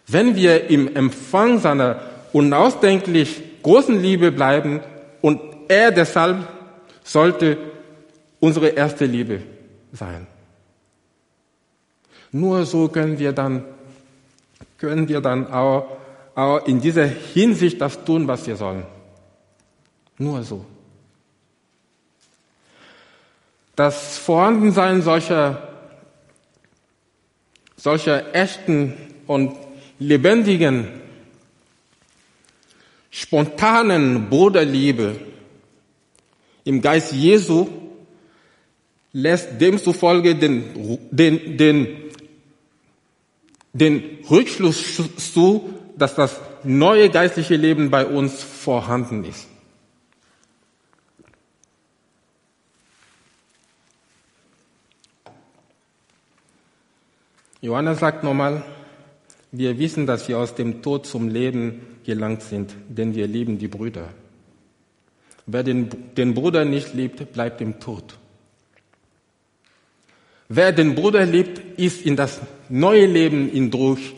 wenn 0.07 0.35
wir 0.35 0.69
im 0.69 0.95
Empfang 0.95 1.59
seiner 1.59 2.01
unausdenklich 2.33 3.61
großen 3.61 4.01
Liebe 4.01 4.31
bleiben 4.31 4.81
und 5.21 5.41
er 5.67 5.91
deshalb 5.91 6.47
sollte 7.03 7.57
unsere 8.39 8.69
erste 8.69 9.05
Liebe 9.05 9.41
sein. 9.91 10.27
Nur 12.31 12.65
so 12.65 12.88
können 12.88 13.17
wir 13.19 13.33
dann, 13.33 13.63
können 14.77 15.07
wir 15.07 15.21
dann 15.21 15.51
auch, 15.51 15.97
auch 16.35 16.65
in 16.67 16.79
dieser 16.79 17.05
Hinsicht 17.05 17.81
das 17.81 18.03
tun, 18.03 18.27
was 18.27 18.45
wir 18.47 18.55
sollen. 18.55 18.83
Nur 20.17 20.43
so. 20.43 20.65
Das 23.75 24.17
Vorhandensein 24.17 25.01
solcher, 25.01 25.68
solcher 27.79 28.36
echten 28.36 28.93
und 29.25 29.55
lebendigen, 30.00 30.88
spontanen 33.09 34.29
Bruderliebe 34.29 35.15
im 36.65 36.81
Geist 36.81 37.13
Jesu 37.13 37.67
lässt 39.13 39.59
demzufolge 39.59 40.36
den, 40.36 41.00
den, 41.09 41.57
den, 41.57 41.88
den 43.74 44.03
Rückschluss 44.29 45.01
zu, 45.33 45.74
dass 45.98 46.15
das 46.15 46.39
neue 46.63 47.09
geistliche 47.09 47.55
Leben 47.55 47.89
bei 47.89 48.05
uns 48.05 48.43
vorhanden 48.43 49.24
ist. 49.24 49.48
Johannes 57.61 57.99
sagt 57.99 58.23
nochmal, 58.23 58.63
wir 59.51 59.77
wissen, 59.79 60.05
dass 60.05 60.27
wir 60.27 60.37
aus 60.37 60.55
dem 60.55 60.81
Tod 60.81 61.05
zum 61.05 61.27
Leben 61.27 61.81
gelangt 62.05 62.43
sind, 62.43 62.73
denn 62.87 63.15
wir 63.15 63.27
lieben 63.27 63.57
die 63.57 63.67
Brüder. 63.67 64.09
Wer 65.45 65.63
den, 65.63 65.89
den 66.15 66.33
Bruder 66.33 66.63
nicht 66.63 66.93
liebt, 66.93 67.33
bleibt 67.33 67.59
im 67.61 67.79
Tod. 67.79 68.03
Wer 70.47 70.71
den 70.71 70.95
Bruder 70.95 71.25
liebt, 71.25 71.79
ist 71.79 72.05
in 72.05 72.15
das 72.15 72.39
neue 72.69 73.05
Leben 73.05 73.49
hindurch, 73.49 74.13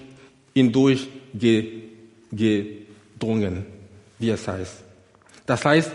hindurch 0.53 1.07
gedrungen, 2.31 3.65
wie 4.19 4.29
es 4.29 4.48
heißt. 4.48 4.83
Das 5.45 5.65
heißt, 5.65 5.91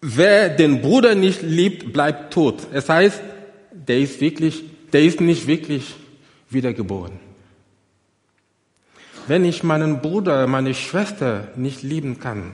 wer 0.00 0.48
den 0.48 0.80
Bruder 0.80 1.14
nicht 1.14 1.42
liebt, 1.42 1.92
bleibt 1.92 2.32
tot. 2.32 2.66
Es 2.72 2.88
heißt, 2.88 3.20
der 3.72 3.98
ist 3.98 4.20
wirklich, 4.20 4.64
der 4.92 5.02
ist 5.02 5.20
nicht 5.20 5.46
wirklich 5.46 5.94
wiedergeboren. 6.50 7.18
Wenn 9.26 9.44
ich 9.44 9.62
meinen 9.62 10.00
Bruder, 10.00 10.46
meine 10.46 10.74
Schwester 10.74 11.48
nicht 11.56 11.82
lieben 11.82 12.18
kann, 12.18 12.52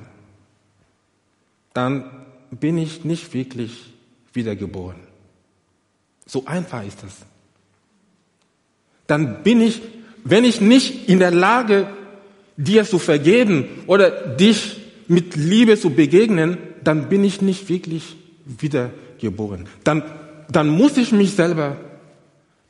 dann 1.72 2.04
bin 2.50 2.78
ich 2.78 3.04
nicht 3.04 3.32
wirklich 3.34 3.92
wiedergeboren. 4.32 5.00
So 6.26 6.44
einfach 6.46 6.84
ist 6.84 7.02
das. 7.02 7.12
Dann 9.06 9.42
bin 9.42 9.60
ich, 9.60 9.80
wenn 10.24 10.44
ich 10.44 10.60
nicht 10.60 11.08
in 11.08 11.18
der 11.18 11.30
Lage, 11.30 11.88
dir 12.56 12.84
zu 12.84 12.98
vergeben 12.98 13.68
oder 13.86 14.10
dich 14.10 14.80
mit 15.06 15.36
Liebe 15.36 15.78
zu 15.78 15.90
begegnen, 15.90 16.58
dann 16.84 17.08
bin 17.08 17.24
ich 17.24 17.40
nicht 17.40 17.68
wirklich 17.68 18.16
wiedergeboren. 18.44 19.66
Dann, 19.84 20.02
dann 20.50 20.68
muss 20.68 20.96
ich 20.96 21.12
mich 21.12 21.32
selber 21.32 21.76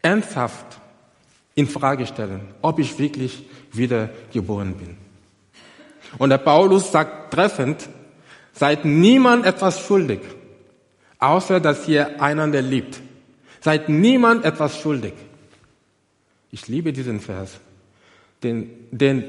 ernsthaft 0.02 0.78
in 1.54 1.66
Frage 1.66 2.06
stellen, 2.06 2.40
ob 2.62 2.78
ich 2.78 2.98
wirklich 2.98 3.44
wiedergeboren 3.72 4.74
bin. 4.74 4.96
Und 6.16 6.30
der 6.30 6.38
Paulus 6.38 6.90
sagt 6.92 7.34
treffend, 7.34 7.88
seid 8.52 8.84
niemand 8.84 9.44
etwas 9.44 9.80
schuldig, 9.80 10.20
außer 11.18 11.60
dass 11.60 11.86
ihr 11.88 12.20
einander 12.22 12.62
liebt. 12.62 13.00
Seid 13.60 13.88
niemand 13.88 14.44
etwas 14.44 14.78
schuldig. 14.80 15.14
Ich 16.50 16.68
liebe 16.68 16.92
diesen 16.92 17.20
Vers. 17.20 17.58
Denn, 18.42 18.70
denn, 18.90 19.24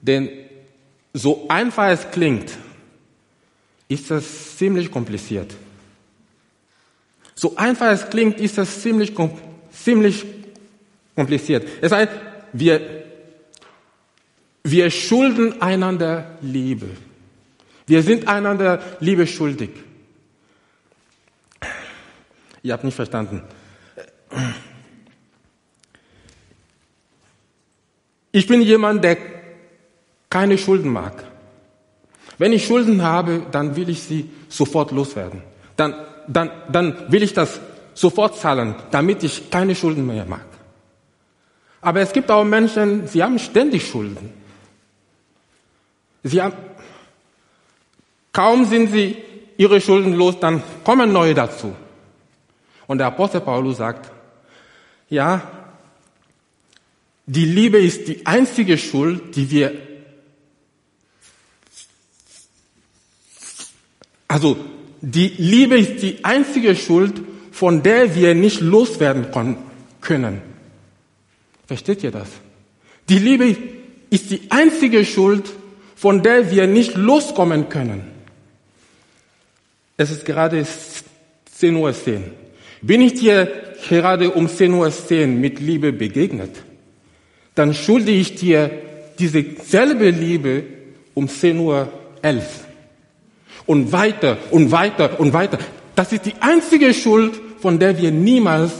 denn 0.00 0.28
so 1.14 1.46
einfach 1.48 1.88
es 1.88 2.10
klingt, 2.10 2.56
ist 3.88 4.10
das 4.10 4.56
ziemlich 4.56 4.90
kompliziert. 4.90 5.54
So 7.34 7.56
einfach 7.56 7.90
es 7.90 8.08
klingt, 8.08 8.40
ist 8.40 8.58
das 8.58 8.82
ziemlich, 8.82 9.14
ziemlich 9.72 10.24
kompliziert. 11.14 11.66
Es 11.80 11.92
heißt, 11.92 12.12
wir, 12.52 13.04
wir 14.64 14.90
schulden 14.90 15.60
einander 15.60 16.38
Liebe. 16.40 16.88
Wir 17.86 18.02
sind 18.02 18.28
einander 18.28 18.82
Liebe 19.00 19.26
schuldig. 19.26 19.70
Ihr 22.62 22.72
habt 22.72 22.84
nicht 22.84 22.94
verstanden. 22.94 23.42
Ich 28.30 28.46
bin 28.46 28.62
jemand, 28.62 29.04
der 29.04 29.18
keine 30.30 30.56
Schulden 30.56 30.90
mag. 30.90 31.24
Wenn 32.38 32.52
ich 32.52 32.66
Schulden 32.66 33.02
habe, 33.02 33.42
dann 33.50 33.76
will 33.76 33.90
ich 33.90 34.02
sie 34.02 34.30
sofort 34.48 34.90
loswerden. 34.90 35.42
Dann, 35.76 35.94
dann, 36.26 36.50
dann 36.70 37.12
will 37.12 37.22
ich 37.22 37.34
das 37.34 37.60
sofort 37.94 38.38
zahlen, 38.38 38.74
damit 38.90 39.22
ich 39.22 39.50
keine 39.50 39.74
Schulden 39.74 40.06
mehr 40.06 40.24
mag. 40.24 40.46
Aber 41.80 42.00
es 42.00 42.12
gibt 42.12 42.30
auch 42.30 42.44
Menschen, 42.44 43.08
sie 43.08 43.22
haben 43.22 43.38
ständig 43.38 43.86
Schulden. 43.86 44.32
Sie 46.22 46.40
haben, 46.40 46.54
kaum 48.32 48.64
sind 48.64 48.92
sie 48.92 49.16
ihre 49.56 49.80
Schulden 49.80 50.14
los, 50.14 50.38
dann 50.38 50.62
kommen 50.84 51.12
neue 51.12 51.34
dazu. 51.34 51.74
Und 52.86 52.98
der 52.98 53.08
Apostel 53.08 53.40
Paulus 53.40 53.78
sagt, 53.78 54.10
ja, 55.10 55.42
die 57.26 57.44
Liebe 57.44 57.78
ist 57.78 58.08
die 58.08 58.24
einzige 58.26 58.78
Schuld, 58.78 59.34
die 59.36 59.50
wir, 59.50 59.72
also 64.28 64.56
die 65.00 65.28
Liebe 65.28 65.78
ist 65.78 66.02
die 66.02 66.24
einzige 66.24 66.76
Schuld, 66.76 67.22
von 67.52 67.82
der 67.82 68.16
wir 68.16 68.34
nicht 68.34 68.60
loswerden 68.60 69.28
können. 70.00 70.42
Versteht 71.66 72.02
ihr 72.02 72.10
das? 72.10 72.28
Die 73.08 73.18
Liebe 73.18 73.56
ist 74.10 74.30
die 74.30 74.42
einzige 74.50 75.04
Schuld, 75.04 75.50
von 75.94 76.22
der 76.22 76.50
wir 76.50 76.66
nicht 76.66 76.96
loskommen 76.96 77.68
können. 77.68 78.02
Es 79.96 80.10
ist 80.10 80.24
gerade 80.24 80.66
10 81.54 81.76
Uhr 81.76 81.92
10. 81.92 82.24
Bin 82.80 83.00
ich 83.00 83.14
dir 83.14 83.46
gerade 83.88 84.30
um 84.30 84.48
10 84.48 84.72
Uhr 84.72 84.90
10 84.90 85.40
mit 85.40 85.60
Liebe 85.60 85.92
begegnet, 85.92 86.50
dann 87.54 87.74
schulde 87.74 88.10
ich 88.10 88.34
dir 88.34 88.70
diese 89.18 89.44
selbe 89.62 90.10
Liebe 90.10 90.64
um 91.14 91.28
10 91.28 91.58
Uhr 91.58 91.92
11. 92.22 92.64
Und 93.66 93.92
weiter 93.92 94.38
und 94.50 94.72
weiter 94.72 95.20
und 95.20 95.32
weiter. 95.32 95.58
Das 95.94 96.12
ist 96.12 96.26
die 96.26 96.34
einzige 96.40 96.94
Schuld, 96.94 97.40
von 97.60 97.78
der 97.78 97.98
wir 97.98 98.10
niemals 98.10 98.72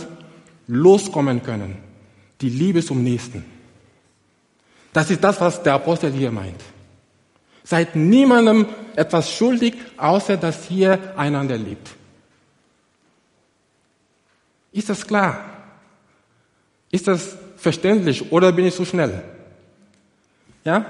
loskommen 0.66 1.42
können 1.42 1.77
die 2.42 2.51
Liebe 2.51 2.85
zum 2.85 3.03
Nächsten. 3.03 3.44
Das 4.92 5.11
ist 5.11 5.22
das, 5.25 5.40
was 5.40 5.62
der 5.62 5.75
Apostel 5.75 6.12
hier 6.12 6.31
meint. 6.31 6.61
Seid 7.64 7.96
niemandem 7.96 8.66
etwas 8.96 9.33
schuldig, 9.33 9.75
außer 9.96 10.37
dass 10.37 10.70
ihr 10.70 11.14
einander 11.16 11.57
liebt. 11.57 11.88
Ist 14.72 14.88
das 14.88 15.07
klar? 15.07 15.44
Ist 16.90 17.07
das 17.07 17.37
verständlich 17.57 18.33
oder 18.33 18.53
bin 18.53 18.66
ich 18.66 18.75
zu 18.75 18.85
schnell? 18.85 19.22
Ja? 20.64 20.85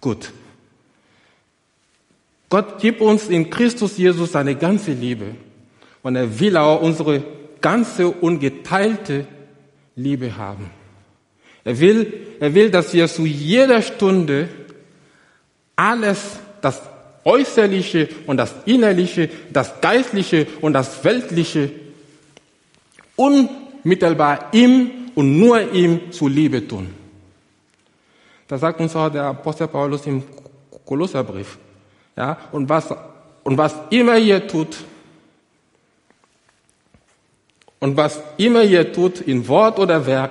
Gut. 0.00 0.32
Gott 2.54 2.78
gibt 2.78 3.00
uns 3.00 3.30
in 3.30 3.50
Christus 3.50 3.98
Jesus 3.98 4.30
seine 4.30 4.54
ganze 4.54 4.92
Liebe 4.92 5.34
und 6.04 6.14
er 6.14 6.38
will 6.38 6.56
auch 6.56 6.80
unsere 6.82 7.24
ganze 7.60 8.06
ungeteilte 8.06 9.26
Liebe 9.96 10.36
haben. 10.36 10.70
Er 11.64 11.80
will, 11.80 12.12
er 12.38 12.54
will, 12.54 12.70
dass 12.70 12.94
wir 12.94 13.08
zu 13.08 13.26
jeder 13.26 13.82
Stunde 13.82 14.48
alles, 15.74 16.38
das 16.60 16.80
Äußerliche 17.24 18.08
und 18.28 18.36
das 18.36 18.54
Innerliche, 18.66 19.30
das 19.52 19.80
Geistliche 19.80 20.46
und 20.60 20.74
das 20.74 21.02
Weltliche 21.02 21.72
unmittelbar 23.16 24.50
ihm 24.52 25.10
und 25.16 25.40
nur 25.40 25.72
ihm 25.72 26.12
zu 26.12 26.28
Liebe 26.28 26.68
tun. 26.68 26.86
Das 28.46 28.60
sagt 28.60 28.78
uns 28.78 28.94
auch 28.94 29.08
der 29.08 29.24
Apostel 29.24 29.66
Paulus 29.66 30.06
im 30.06 30.22
Kolosserbrief. 30.84 31.58
Ja, 32.16 32.38
und 32.52 32.68
was, 32.68 32.94
und 33.42 33.58
was 33.58 33.74
immer 33.90 34.16
ihr 34.16 34.46
tut, 34.46 34.76
und 37.80 37.96
was 37.96 38.20
immer 38.38 38.62
ihr 38.62 38.92
tut, 38.92 39.20
in 39.20 39.46
Wort 39.48 39.78
oder 39.78 40.06
Werk, 40.06 40.30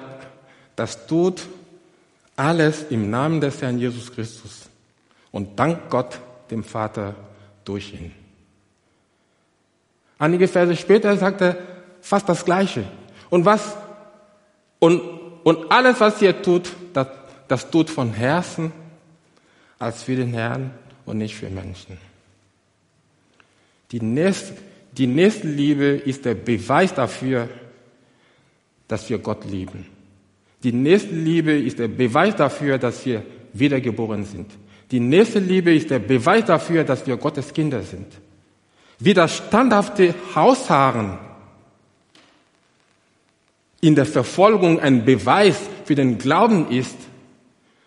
das 0.76 1.06
tut 1.06 1.43
alles 2.36 2.86
im 2.89 3.10
Namen 3.10 3.41
des 3.41 3.62
Herrn 3.62 3.78
Jesus 3.78 4.12
Christus. 4.12 4.69
Und 5.32 5.60
dank 5.60 5.89
Gott, 5.89 6.19
dem 6.50 6.63
Vater, 6.63 7.15
durch 7.63 7.93
ihn. 7.93 8.12
Einige 10.17 10.48
Verse 10.48 10.76
später 10.76 11.15
sagt 11.17 11.41
er 11.41 11.58
fast 12.02 12.28
das 12.28 12.43
Gleiche. 12.43 12.86
Und 13.30 13.46
was, 13.46 13.76
und, 14.80 15.02
und 15.43 15.72
alles, 15.72 16.00
was 16.00 16.22
ihr 16.22 16.41
tut, 16.41 16.72
das, 16.93 17.08
das 17.48 17.69
tut 17.69 17.89
von 17.89 18.13
Herzen 18.13 18.72
als 19.80 20.04
für 20.04 20.15
den 20.15 20.34
Herrn 20.34 20.72
und 21.06 21.18
nicht 21.18 21.36
für 21.36 21.50
Menschen. 21.50 21.98
Die 23.92 24.02
nächste, 24.02 24.56
die 24.98 25.08
Nächstenliebe 25.08 25.86
ist 25.86 26.26
der 26.26 26.36
Beweis 26.36 26.94
dafür, 26.94 27.50
dass 28.88 29.10
wir 29.10 29.18
Gott 29.20 29.46
lieben. 29.46 29.86
Die 30.63 30.72
Nächstenliebe 30.72 31.52
ist 31.52 31.80
der 31.80 31.88
Beweis 31.88 32.36
dafür, 32.36 32.78
dass 32.78 33.06
wir 33.06 33.24
wiedergeboren 33.54 34.24
sind. 34.24 34.52
Die 34.92 35.00
Nächstenliebe 35.00 35.74
ist 35.74 35.89
der 35.89 36.00
Beweis 36.00 36.46
dafür, 36.46 36.84
dass 36.84 37.06
wir 37.06 37.18
Gottes 37.18 37.54
Kinder 37.54 37.82
sind. 37.82 38.08
Wie 39.00 39.13
das 39.13 39.38
standhafte 39.38 40.13
Hausharren 40.36 41.18
in 43.82 43.96
der 43.96 44.06
Verfolgung 44.06 44.80
ein 44.80 45.04
Beweis 45.04 45.60
für 45.84 45.96
den 45.96 46.18
Glauben 46.18 46.70
ist, 46.70 46.96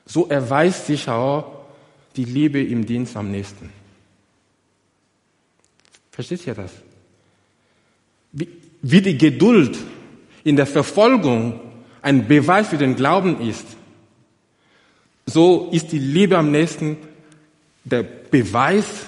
so 0.04 0.26
erweist 0.26 0.86
sich 0.86 1.08
auch 1.08 1.55
die 2.16 2.24
Liebe 2.24 2.62
im 2.62 2.86
Dienst 2.86 3.16
am 3.16 3.30
nächsten. 3.30 3.70
Versteht 6.10 6.46
ihr 6.46 6.54
das? 6.54 6.72
wie, 8.36 8.48
wie 8.82 9.00
die 9.00 9.16
Geduld 9.16 9.78
in 10.44 10.56
der 10.56 10.66
Verfolgung 10.66 11.58
ein 12.02 12.28
Beweis 12.28 12.68
für 12.68 12.78
den 12.78 12.94
Glauben 12.94 13.40
ist, 13.40 13.66
so 15.24 15.70
ist 15.72 15.90
die 15.90 15.98
Liebe 15.98 16.36
am 16.36 16.50
nächsten 16.50 16.98
der 17.82 18.02
Beweis, 18.02 19.06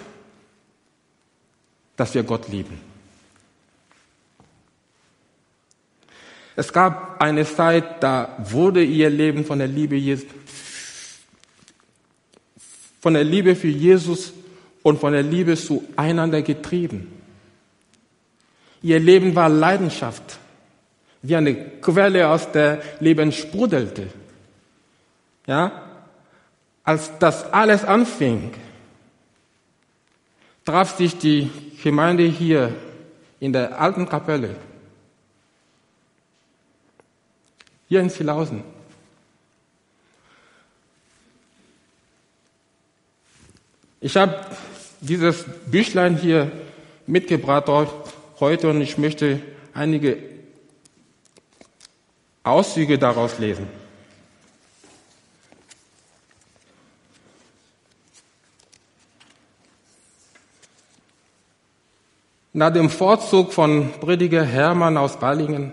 dass 1.97 2.15
wir 2.15 2.23
Gott 2.23 2.49
lieben. 2.49 2.81
Es 6.57 6.73
gab 6.73 7.21
eine 7.23 7.45
Zeit, 7.45 8.03
da 8.03 8.37
wurde 8.51 8.83
ihr 8.83 9.11
Leben 9.11 9.45
von 9.45 9.59
der 9.59 9.69
Liebe 9.69 9.97
von 13.09 13.15
der 13.15 13.25
Liebe 13.25 13.57
für 13.57 13.69
Jesus 13.69 14.35
und 14.83 15.01
von 15.01 15.15
der 15.15 15.23
Liebe 15.23 15.57
zueinander 15.57 16.43
getrieben. 16.43 17.11
Ihr 18.83 19.01
Leben 19.01 19.35
war 19.35 19.49
Leidenschaft, 19.49 20.39
wie 21.23 21.35
eine 21.35 21.55
Quelle, 21.81 22.29
aus 22.29 22.53
der 22.53 22.83
Leben 23.01 23.33
sprudelte. 23.33 24.09
Ja? 25.47 25.73
Als 26.85 27.11
das 27.19 27.51
alles 27.51 27.83
anfing, 27.83 28.51
traf 30.67 30.95
sich 30.99 31.17
die 31.17 31.51
Gemeinde 31.83 32.25
hier 32.25 32.75
in 33.41 33.55
der 33.55 33.81
alten 33.81 34.07
Kapelle, 34.07 34.55
hier 37.89 38.01
in 38.01 38.11
Silausen. 38.11 38.63
Ich 44.01 44.17
habe 44.17 44.47
dieses 45.01 45.45
Büchlein 45.67 46.17
hier 46.17 46.53
mitgebracht 47.07 47.67
heute 48.39 48.71
und 48.71 48.81
ich 48.81 48.97
möchte 48.97 49.41
einige 49.75 50.19
Auszüge 52.45 52.97
daraus 52.97 53.39
lesen. 53.41 53.67
Nach 62.53 62.73
dem 62.73 62.91
Vorzug 62.91 63.53
von 63.53 63.91
Prediger 64.01 64.45
Hermann 64.45 64.97
aus 64.97 65.19
Ballingen 65.19 65.73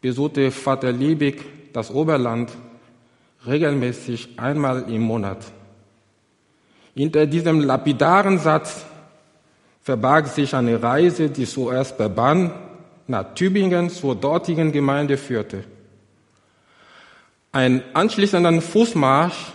besuchte 0.00 0.50
Vater 0.50 0.92
Liebig 0.92 1.44
das 1.72 1.90
Oberland 1.90 2.50
regelmäßig 3.46 4.38
einmal 4.38 4.88
im 4.90 5.02
Monat. 5.02 5.44
Hinter 6.94 7.26
diesem 7.26 7.60
lapidaren 7.60 8.38
Satz 8.38 8.84
verbarg 9.82 10.28
sich 10.28 10.54
eine 10.54 10.80
Reise, 10.80 11.28
die 11.28 11.44
zuerst 11.44 11.98
per 11.98 12.08
Bahn 12.08 12.52
nach 13.06 13.34
Tübingen 13.34 13.90
zur 13.90 14.14
dortigen 14.14 14.70
Gemeinde 14.70 15.16
führte. 15.16 15.64
Ein 17.50 17.82
anschließender 17.94 18.60
Fußmarsch 18.60 19.52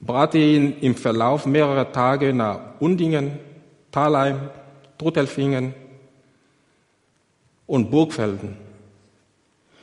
brachte 0.00 0.38
ihn 0.38 0.78
im 0.80 0.94
Verlauf 0.94 1.44
mehrerer 1.44 1.90
Tage 1.90 2.32
nach 2.32 2.80
Undingen, 2.80 3.38
Thalheim, 3.90 4.50
Truttelfingen 4.98 5.74
und 7.66 7.90
Burgfelden. 7.90 8.56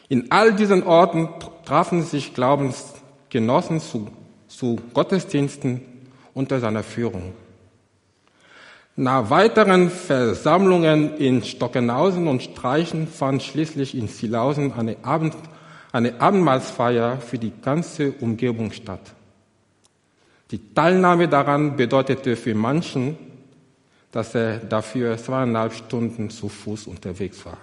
In 0.10 0.32
all 0.32 0.54
diesen 0.54 0.84
Orten 0.84 1.30
trafen 1.66 2.04
sich 2.04 2.34
Glaubensgenossen 2.34 3.80
zu, 3.80 4.08
zu 4.48 4.80
Gottesdiensten 4.94 5.91
unter 6.34 6.60
seiner 6.60 6.84
Führung. 6.84 7.34
Nach 8.96 9.30
weiteren 9.30 9.90
Versammlungen 9.90 11.16
in 11.18 11.44
Stockenhausen 11.44 12.28
und 12.28 12.44
Streichen 12.44 13.08
fand 13.08 13.42
schließlich 13.42 13.96
in 13.96 14.08
Silausen 14.08 14.74
eine, 14.74 14.98
Abend, 15.04 15.36
eine 15.92 16.20
Abendmahlsfeier 16.20 17.18
für 17.20 17.38
die 17.38 17.54
ganze 17.62 18.12
Umgebung 18.12 18.72
statt. 18.72 19.14
Die 20.52 20.74
Teilnahme 20.74 21.30
daran 21.30 21.78
bedeutete 21.78 22.36
für 22.36 22.54
manchen, 22.54 23.18
dass 24.12 24.36
er 24.36 24.58
dafür 24.58 25.18
zweieinhalb 25.18 25.74
Stunden 25.74 26.30
zu 26.30 26.50
Fuß 26.50 26.88
unterwegs 26.88 27.46
war. 27.46 27.58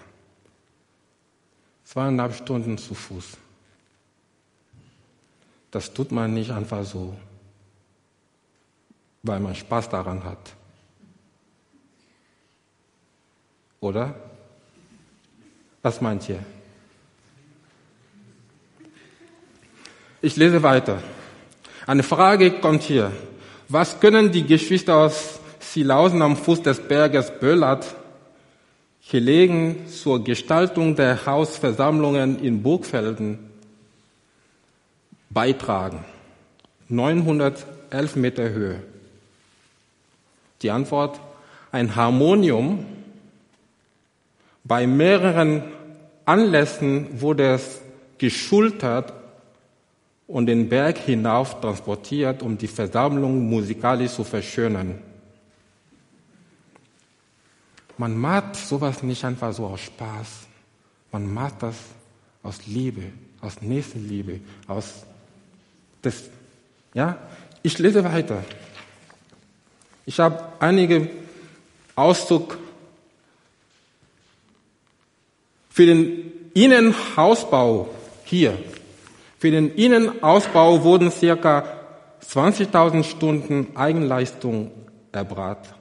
Zweieinhalb 1.84 2.34
Stunden 2.34 2.78
zu 2.78 2.94
Fuß. 2.94 3.36
Das 5.70 5.92
tut 5.92 6.10
man 6.10 6.32
nicht 6.32 6.50
einfach 6.50 6.84
so, 6.84 7.14
weil 9.28 9.40
man 9.40 9.54
Spaß 9.54 9.88
daran 9.90 10.24
hat. 10.24 10.38
Oder? 13.80 14.14
Was 15.82 16.00
meint 16.00 16.28
ihr? 16.28 16.40
Ich 20.20 20.34
lese 20.36 20.62
weiter. 20.64 21.00
Eine 21.86 22.02
Frage 22.02 22.50
kommt 22.50 22.82
hier. 22.82 23.12
Was 23.68 24.00
können 24.00 24.32
die 24.32 24.44
Geschwister 24.44 24.96
aus 24.96 25.38
Silausen 25.60 26.22
am 26.22 26.36
Fuß 26.36 26.62
des 26.62 26.80
Berges 26.80 27.30
Böllert, 27.38 27.94
gelegen 29.10 29.86
zur 29.88 30.24
Gestaltung 30.24 30.96
der 30.96 31.24
Hausversammlungen 31.24 32.42
in 32.42 32.62
Burgfelden, 32.62 33.50
beitragen? 35.30 36.04
911 36.88 38.16
Meter 38.16 38.48
Höhe. 38.48 38.82
Die 40.62 40.70
Antwort, 40.70 41.20
ein 41.70 41.94
Harmonium 41.94 42.84
bei 44.64 44.86
mehreren 44.86 45.62
Anlässen 46.24 47.20
wurde 47.20 47.54
es 47.54 47.80
geschultert 48.18 49.12
und 50.26 50.46
den 50.46 50.68
Berg 50.68 50.98
hinauf 50.98 51.60
transportiert, 51.60 52.42
um 52.42 52.58
die 52.58 52.66
Versammlung 52.66 53.48
musikalisch 53.48 54.12
zu 54.12 54.24
verschönern. 54.24 54.98
Man 57.96 58.16
macht 58.16 58.56
sowas 58.56 59.02
nicht 59.02 59.24
einfach 59.24 59.52
so 59.52 59.66
aus 59.66 59.80
Spaß. 59.80 60.46
Man 61.10 61.32
macht 61.32 61.62
das 61.62 61.76
aus 62.42 62.66
Liebe, 62.66 63.04
aus 63.40 63.60
Nächstenliebe, 63.62 64.40
aus 64.66 65.06
das, 66.02 66.24
ja. 66.94 67.18
Ich 67.62 67.78
lese 67.78 68.04
weiter. 68.04 68.44
Ich 70.08 70.18
habe 70.18 70.42
einige 70.58 71.10
Auszug 71.94 72.56
Für 75.68 75.84
den 75.84 76.32
Innenhausbau 76.54 77.90
hier, 78.24 78.56
für 79.38 79.50
den 79.50 79.74
Innenausbau 79.74 80.82
wurden 80.82 81.10
circa 81.10 81.64
20.000 82.26 83.04
Stunden 83.04 83.76
Eigenleistung 83.76 84.70
erbracht. 85.12 85.74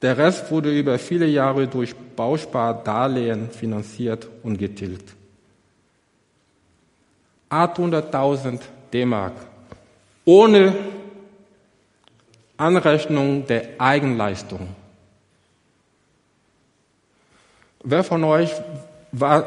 Der 0.00 0.16
Rest 0.16 0.50
wurde 0.50 0.70
über 0.78 0.98
viele 0.98 1.26
Jahre 1.26 1.66
durch 1.66 1.94
Bauspardarlehen 1.96 3.50
finanziert 3.50 4.28
und 4.42 4.58
getilgt. 4.58 5.14
800.000 7.50 8.60
D-Mark 8.92 9.32
ohne 10.24 10.74
Anrechnung 12.58 13.46
der 13.46 13.70
Eigenleistung. 13.78 14.68
Wer 17.84 18.04
von 18.04 18.24
euch 18.24 18.50
war, 19.12 19.46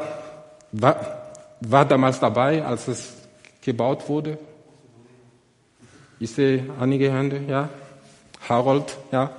war, 0.72 1.30
war 1.60 1.84
damals 1.84 2.18
dabei, 2.18 2.64
als 2.64 2.88
es 2.88 3.12
gebaut 3.60 4.08
wurde? 4.08 4.38
Ich 6.18 6.30
sehe 6.30 6.64
einige 6.80 7.12
Hände, 7.12 7.42
ja. 7.48 7.68
Harold, 8.48 8.96
ja. 9.10 9.30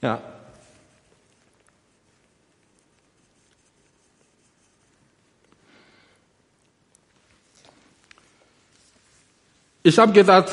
Ja. 0.00 0.20
Ich 9.82 9.98
habe 9.98 10.12
gedacht, 10.12 10.50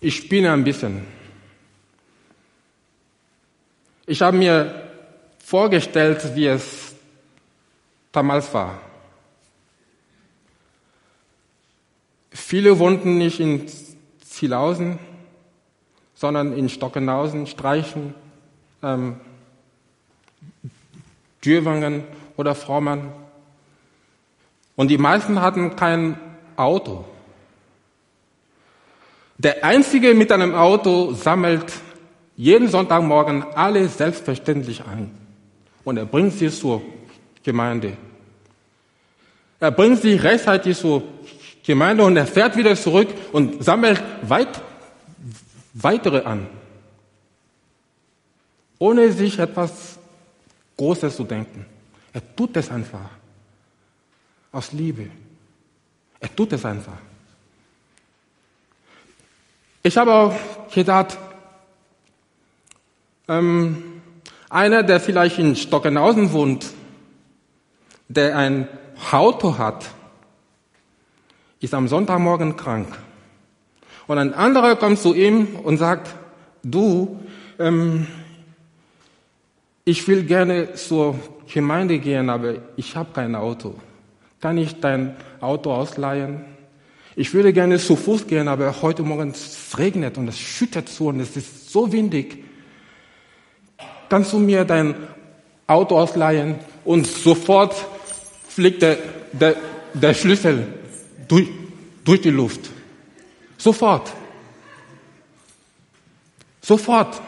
ich 0.00 0.16
spinne 0.16 0.52
ein 0.52 0.64
bisschen. 0.64 1.06
Ich 4.06 4.20
habe 4.20 4.36
mir 4.36 4.79
vorgestellt, 5.50 6.36
wie 6.36 6.46
es 6.46 6.94
damals 8.12 8.54
war. 8.54 8.78
Viele 12.30 12.78
wohnten 12.78 13.18
nicht 13.18 13.40
in 13.40 13.66
Zielhausen, 14.20 15.00
sondern 16.14 16.56
in 16.56 16.68
Stockenhausen, 16.68 17.48
Streichen, 17.48 18.14
ähm, 18.84 19.16
Dürwangen 21.44 22.04
oder 22.36 22.54
Fraumann. 22.54 23.12
Und 24.76 24.86
die 24.86 24.98
meisten 24.98 25.40
hatten 25.40 25.74
kein 25.74 26.16
Auto. 26.54 27.04
Der 29.38 29.64
Einzige 29.64 30.14
mit 30.14 30.30
einem 30.30 30.54
Auto 30.54 31.12
sammelt 31.12 31.72
jeden 32.36 32.68
Sonntagmorgen 32.68 33.42
alle 33.56 33.88
selbstverständlich 33.88 34.84
ein. 34.86 35.19
Und 35.84 35.96
er 35.96 36.06
bringt 36.06 36.34
sie 36.34 36.50
zur 36.50 36.82
Gemeinde. 37.42 37.96
Er 39.58 39.70
bringt 39.70 40.00
sie 40.00 40.14
rechtzeitig 40.14 40.78
zur 40.78 41.02
Gemeinde 41.64 42.04
und 42.04 42.16
er 42.16 42.26
fährt 42.26 42.56
wieder 42.56 42.74
zurück 42.76 43.08
und 43.32 43.62
sammelt 43.62 44.02
weit, 44.22 44.60
weitere 45.74 46.22
an. 46.24 46.46
Ohne 48.78 49.12
sich 49.12 49.38
etwas 49.38 49.98
Großes 50.76 51.14
zu 51.14 51.24
denken. 51.24 51.66
Er 52.12 52.22
tut 52.34 52.56
es 52.56 52.70
einfach. 52.70 53.10
Aus 54.52 54.72
Liebe. 54.72 55.10
Er 56.18 56.34
tut 56.34 56.52
es 56.54 56.64
einfach. 56.64 56.96
Ich 59.82 59.96
habe 59.96 60.12
auch 60.12 60.34
gedacht, 60.72 61.16
ähm, 63.28 63.89
einer, 64.50 64.82
der 64.82 65.00
vielleicht 65.00 65.38
in 65.38 65.56
Stockenhausen 65.56 66.32
wohnt, 66.32 66.66
der 68.08 68.36
ein 68.36 68.68
Auto 69.10 69.56
hat, 69.56 69.86
ist 71.60 71.72
am 71.72 71.88
Sonntagmorgen 71.88 72.56
krank. 72.56 72.88
Und 74.06 74.18
ein 74.18 74.34
anderer 74.34 74.76
kommt 74.76 74.98
zu 74.98 75.14
ihm 75.14 75.56
und 75.62 75.78
sagt, 75.78 76.14
du, 76.64 77.20
ähm, 77.58 78.08
ich 79.84 80.06
will 80.08 80.24
gerne 80.24 80.74
zur 80.74 81.18
Gemeinde 81.52 81.98
gehen, 81.98 82.28
aber 82.28 82.54
ich 82.76 82.96
habe 82.96 83.10
kein 83.12 83.34
Auto. 83.34 83.74
Kann 84.40 84.58
ich 84.58 84.80
dein 84.80 85.16
Auto 85.40 85.72
ausleihen? 85.72 86.44
Ich 87.14 87.34
würde 87.34 87.52
gerne 87.52 87.78
zu 87.78 87.96
Fuß 87.96 88.26
gehen, 88.26 88.48
aber 88.48 88.82
heute 88.82 89.02
Morgen 89.02 89.30
es 89.30 89.76
regnet 89.78 90.18
und 90.18 90.28
es 90.28 90.38
schüttet 90.38 90.88
zu 90.88 91.08
und 91.08 91.20
es 91.20 91.36
ist 91.36 91.70
so 91.70 91.92
windig. 91.92 92.49
Kannst 94.10 94.32
du 94.32 94.40
mir 94.40 94.64
dein 94.64 94.96
Auto 95.68 95.96
ausleihen? 95.96 96.56
Und 96.84 97.06
sofort 97.06 97.74
fliegt 98.48 98.82
der, 98.82 98.98
der, 99.32 99.56
der 99.94 100.14
Schlüssel 100.14 100.66
durch, 101.28 101.48
durch 102.04 102.20
die 102.20 102.30
Luft. 102.30 102.60
Sofort. 103.56 104.12
Sofort. 106.60 107.22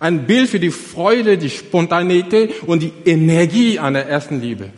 Ein 0.00 0.26
Bild 0.26 0.50
für 0.50 0.60
die 0.60 0.70
Freude, 0.70 1.38
die 1.38 1.50
Spontanität 1.50 2.62
und 2.64 2.80
die 2.80 2.92
Energie 3.04 3.78
einer 3.78 4.00
ersten 4.00 4.40
Liebe. 4.40 4.70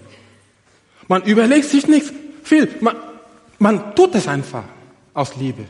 Man 1.08 1.22
überlegt 1.22 1.64
sich 1.64 1.86
nichts 1.88 2.12
viel. 2.44 2.68
Man, 2.80 2.96
man 3.58 3.94
tut 3.94 4.14
es 4.14 4.28
einfach 4.28 4.64
aus 5.14 5.36
Liebe. 5.36 5.64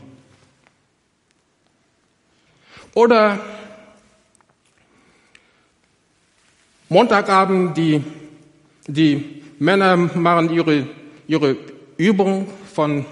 Oder 2.93 3.39
Montagabend, 6.91 7.77
die, 7.77 8.03
die 8.85 9.43
Männer 9.59 9.95
machen 9.95 10.49
ihre, 10.49 10.87
ihre 11.25 11.55
Übung 11.95 12.49
von 12.73 13.05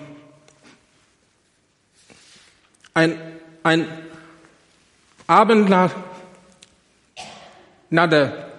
ein, 2.93 3.17
ein 3.63 3.87
Abend 5.27 5.69
nach, 5.69 5.91
nach 7.89 8.09
der 8.09 8.49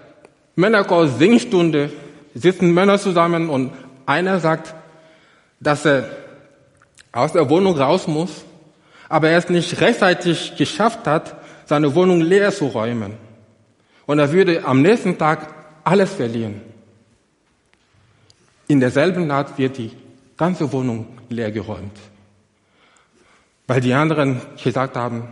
Männerchor-Singstunde 0.56 1.92
sitzen 2.35 2.72
Männer 2.72 2.98
zusammen 2.98 3.50
und 3.50 3.72
einer 4.06 4.40
sagt, 4.40 4.74
dass 5.61 5.85
er 5.85 6.09
aus 7.12 7.33
der 7.33 7.50
Wohnung 7.50 7.76
raus 7.76 8.09
muss, 8.09 8.46
aber 9.11 9.28
er 9.28 9.37
es 9.37 9.50
nicht 9.50 9.83
rechtzeitig 9.83 10.56
geschafft 10.56 11.06
hat, 11.06 11.37
seine 11.66 11.94
Wohnung 11.94 12.22
leer 12.22 12.52
zu 12.52 12.68
räumen. 12.68 13.30
Und 14.11 14.18
er 14.18 14.33
würde 14.33 14.64
am 14.64 14.83
nächsten 14.83 15.16
Tag 15.16 15.55
alles 15.85 16.12
verlieren. 16.12 16.61
In 18.66 18.81
derselben 18.81 19.29
Nacht 19.29 19.57
wird 19.57 19.79
die 19.79 19.92
ganze 20.37 20.73
Wohnung 20.73 21.07
leer 21.29 21.53
geräumt. 21.53 21.96
Weil 23.68 23.81
die 23.81 23.94
anderen 23.94 24.40
gesagt 24.61 24.96
haben, 24.96 25.29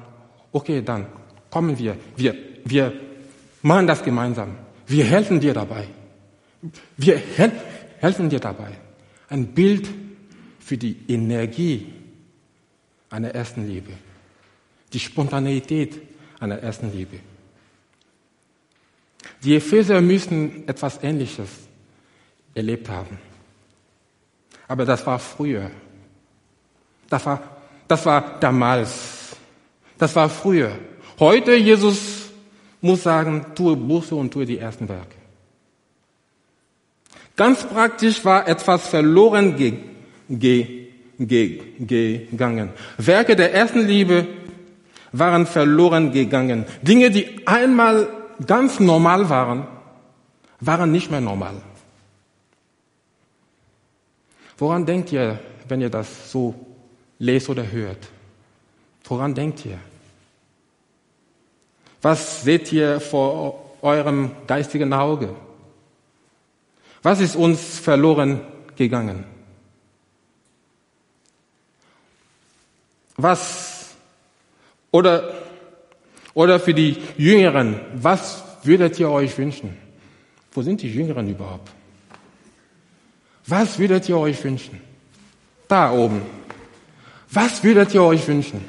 okay, 0.53 0.81
dann 0.81 1.07
kommen 1.51 1.77
wir, 1.77 1.97
wir, 2.15 2.37
wir 2.65 2.93
machen 3.63 3.89
das 3.89 4.05
gemeinsam. 4.05 4.51
Wir 4.87 5.07
helfen 5.07 5.41
dir 5.41 5.55
dabei. 5.55 5.89
Wir 6.97 7.17
hel 7.17 7.51
helfen 7.99 8.31
dir 8.31 8.39
dabei. 8.39 8.71
Ein 9.29 9.49
Bild 9.49 9.89
für 10.61 10.79
die 10.79 10.97
Energie 11.09 11.93
einer 13.11 13.35
ersten 13.35 13.67
Liebe, 13.67 13.91
die 14.93 15.01
Spontaneität 15.01 16.01
einer 16.39 16.61
ersten 16.61 16.93
Liebe. 16.93 17.19
Die 19.43 19.57
Epheser 19.57 20.01
müssen 20.01 20.67
etwas 20.69 21.03
Ähnliches 21.03 21.49
erlebt 22.55 22.89
haben. 22.89 23.19
Aber 24.67 24.85
das 24.85 25.07
war 25.07 25.19
früher. 25.19 25.71
Das 27.09 27.25
war, 27.25 27.41
das 27.87 28.05
war 28.05 28.39
damals. 28.41 29.37
Das 29.97 30.15
war 30.15 30.29
früher. 30.29 30.73
Heute, 31.19 31.55
Jesus 31.55 32.31
muss 32.81 33.03
sagen, 33.03 33.47
tue 33.55 33.77
Buße 33.77 34.15
und 34.15 34.31
tue 34.31 34.47
die 34.47 34.59
ersten 34.59 34.89
Werke. 34.89 35.17
Ganz 37.35 37.65
praktisch 37.65 38.25
war 38.25 38.47
etwas 38.47 38.89
verloren 38.89 39.57
gegangen 39.57 39.99
ge, 40.29 40.89
ge, 41.19 41.61
gegangen. 41.79 42.71
Werke 42.99 43.35
der 43.35 43.53
ersten 43.55 43.87
Liebe 43.87 44.27
waren 45.13 45.47
verloren 45.47 46.13
gegangen. 46.13 46.67
Dinge, 46.83 47.11
die 47.11 47.47
einmal 47.47 48.09
ganz 48.47 48.81
normal 48.81 49.29
waren, 49.29 49.67
waren 50.61 50.91
nicht 50.93 51.11
mehr 51.11 51.21
normal. 51.21 51.61
Woran 54.57 54.85
denkt 54.85 55.13
ihr, 55.13 55.39
wenn 55.69 55.81
ihr 55.81 55.91
das 55.91 56.33
so 56.33 56.55
lest 57.19 57.49
oder 57.49 57.71
hört? 57.71 58.09
Woran 59.05 59.35
denkt 59.35 59.65
ihr? 59.65 59.79
Was 62.03 62.43
seht 62.43 62.73
ihr 62.73 63.01
vor 63.01 63.77
eurem 63.83 64.33
geistigen 64.47 64.93
Auge? 64.93 65.35
Was 67.03 67.21
ist 67.21 67.37
uns 67.37 67.79
verloren 67.79 68.41
gegangen? 68.77 69.25
Was 73.17 73.97
oder 74.91 75.35
oder 76.35 76.61
für 76.61 76.75
die 76.75 76.97
Jüngeren, 77.17 77.81
was 77.95 78.45
würdet 78.63 78.99
ihr 78.99 79.11
euch 79.11 79.37
wünschen? 79.39 79.77
Wo 80.53 80.63
sind 80.63 80.83
die 80.83 80.93
Jüngeren 80.93 81.29
überhaupt? 81.29 81.71
Was 83.47 83.79
würdet 83.79 84.09
ihr 84.09 84.19
euch 84.19 84.43
wünschen? 84.45 84.81
Da 85.69 85.93
oben. 85.93 86.23
Was 87.31 87.63
würdet 87.63 87.95
ihr 87.95 88.03
euch 88.03 88.27
wünschen? 88.27 88.65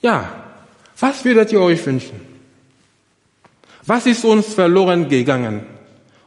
Ja, 0.00 0.44
was 0.98 1.24
würdet 1.24 1.52
ihr 1.52 1.60
euch 1.60 1.84
wünschen? 1.84 2.20
Was 3.86 4.06
ist 4.06 4.24
uns 4.24 4.54
verloren 4.54 5.08
gegangen? 5.08 5.66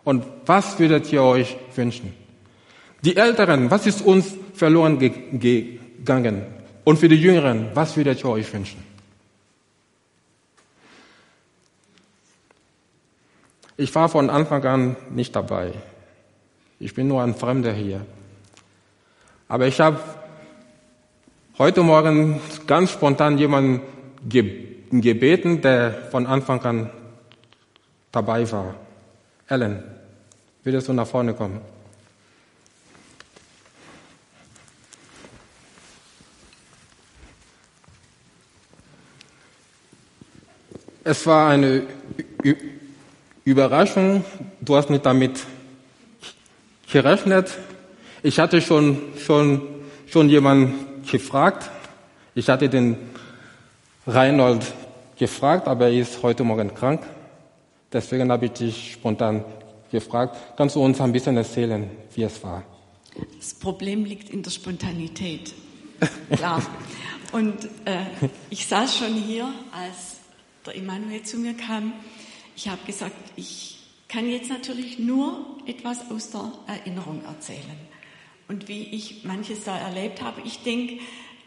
Und 0.04 0.25
was 0.45 0.80
würdet 0.80 1.12
ihr 1.13 1.21
euch 1.21 1.58
wünschen? 1.75 2.13
Die 3.04 3.15
Älteren, 3.15 3.69
was 3.69 3.86
ist 3.86 4.01
uns 4.01 4.34
verloren 4.54 4.99
gegangen? 4.99 6.61
Und 6.84 6.98
für 6.98 7.08
die 7.08 7.15
Jüngeren, 7.15 7.70
was 7.74 7.96
würdet 7.96 8.24
ihr 8.24 8.30
euch 8.30 8.52
wünschen? 8.54 8.84
Ich 13.78 13.94
war 13.96 14.10
von 14.10 14.30
Anfang 14.30 14.63
an 14.65 14.96
nicht 15.10 15.36
dabei. 15.36 15.74
Ich 16.80 16.94
bin 16.94 17.08
nur 17.08 17.22
ein 17.22 17.36
Fremder 17.36 17.74
hier. 17.74 18.06
Aber 19.48 19.67
ich 19.67 19.80
habe 19.80 20.00
heute 21.58 21.84
Morgen 21.84 22.39
ganz 22.67 22.91
spontan 22.91 23.38
jemanden 23.38 23.82
gebeten, 24.28 25.62
der 25.62 25.94
von 26.10 26.26
Anfang 26.26 26.63
an 26.63 26.89
dabei 28.12 28.50
war. 28.52 28.76
Ellen, 29.48 29.84
würdest 30.63 30.88
du 30.88 30.94
nach 30.94 31.08
vorne 31.08 31.34
kommen? 31.34 31.62
Es 41.03 41.25
war 41.25 41.49
eine 41.49 41.83
Ü 42.43 42.55
Überraschung. 43.43 44.23
Du 44.61 44.75
hast 44.75 44.91
nicht 44.91 45.03
damit 45.03 45.39
gerechnet. 46.91 47.57
Ich 48.21 48.37
hatte 48.37 48.61
schon, 48.61 49.01
schon, 49.17 49.63
schon 50.05 50.29
jemanden 50.29 51.01
gefragt. 51.09 51.71
Ich 52.35 52.49
hatte 52.49 52.69
den 52.69 52.97
Reinhold 54.05 54.61
gefragt, 55.17 55.67
aber 55.67 55.87
er 55.87 55.99
ist 56.01 56.21
heute 56.21 56.43
Morgen 56.43 56.71
krank. 56.75 57.01
Deswegen 57.91 58.31
habe 58.31 58.45
ich 58.45 58.51
dich 58.51 58.93
spontan 58.93 59.43
gefragt. 59.91 60.37
Kannst 60.55 60.75
du 60.75 60.83
uns 60.83 61.01
ein 61.01 61.11
bisschen 61.11 61.35
erzählen, 61.35 61.89
wie 62.13 62.23
es 62.23 62.43
war? 62.43 62.63
Das 63.37 63.55
Problem 63.55 64.05
liegt 64.05 64.29
in 64.29 64.43
der 64.43 64.51
Spontanität. 64.51 65.55
Klar. 66.31 66.61
Und 67.31 67.65
äh, 67.85 68.27
ich 68.51 68.67
saß 68.67 68.97
schon 68.97 69.13
hier, 69.13 69.51
als 69.71 70.20
der 70.65 70.76
Immanuel 70.76 71.24
zu 71.24 71.38
mir 71.38 71.54
kam. 71.54 71.93
Ich 72.56 72.67
habe 72.67 72.86
gesagt, 72.86 73.15
ich 73.36 73.80
kann 74.08 74.30
jetzt 74.30 74.50
natürlich 74.50 75.00
nur 75.00 75.58
etwas 75.65 76.12
aus 76.12 76.32
der 76.32 76.52
Erinnerung 76.67 77.24
erzählen. 77.26 77.80
Und 78.47 78.67
wie 78.67 78.84
ich 78.84 79.24
manches 79.24 79.63
da 79.63 79.78
erlebt 79.78 80.21
habe, 80.21 80.41
ich 80.45 80.60
denke, 80.63 81.00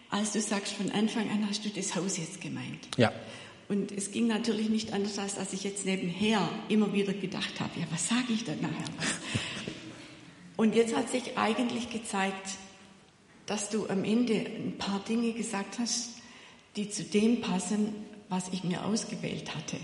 als 0.09 0.33
du 0.33 0.41
sagst, 0.41 0.73
von 0.73 0.91
Anfang 0.93 1.29
an 1.31 1.47
hast 1.49 1.65
du 1.65 1.69
das 1.69 1.95
Haus 1.95 2.17
jetzt 2.17 2.41
gemeint. 2.41 2.89
Ja. 2.97 3.13
Und 3.69 3.93
es 3.93 4.13
ging 4.13 4.27
natürlich 4.27 4.69
nicht 4.69 4.93
anders, 4.93 5.19
als 5.19 5.35
dass 5.35 5.53
ich 5.53 5.65
jetzt 5.65 5.85
nebenher 5.87 6.49
immer 6.69 6.93
wieder 6.93 7.13
gedacht 7.13 7.61
habe, 7.61 7.81
ja, 7.81 7.87
was 7.91 8.09
sage 8.09 8.33
ich 8.33 8.45
denn 8.45 8.61
nachher? 8.61 8.85
Und 10.57 10.75
jetzt 10.75 10.97
hat 10.97 11.11
sich 11.11 11.37
eigentlich 11.37 11.91
gezeigt, 11.91 12.57
dass 13.47 13.71
du 13.71 13.89
am 13.89 14.05
Ende 14.05 14.35
ein 14.35 14.77
paar 14.79 15.01
Dinge 15.01 15.33
gesagt 15.33 15.79
hast, 15.79 16.19
die 16.77 16.89
zu 16.89 17.05
dem 17.05 17.41
passen, 17.41 17.95
was 18.35 18.49
ich 18.51 18.65
mir 18.65 18.85
ausgewählt 18.85 19.55
hatte. 19.55 19.77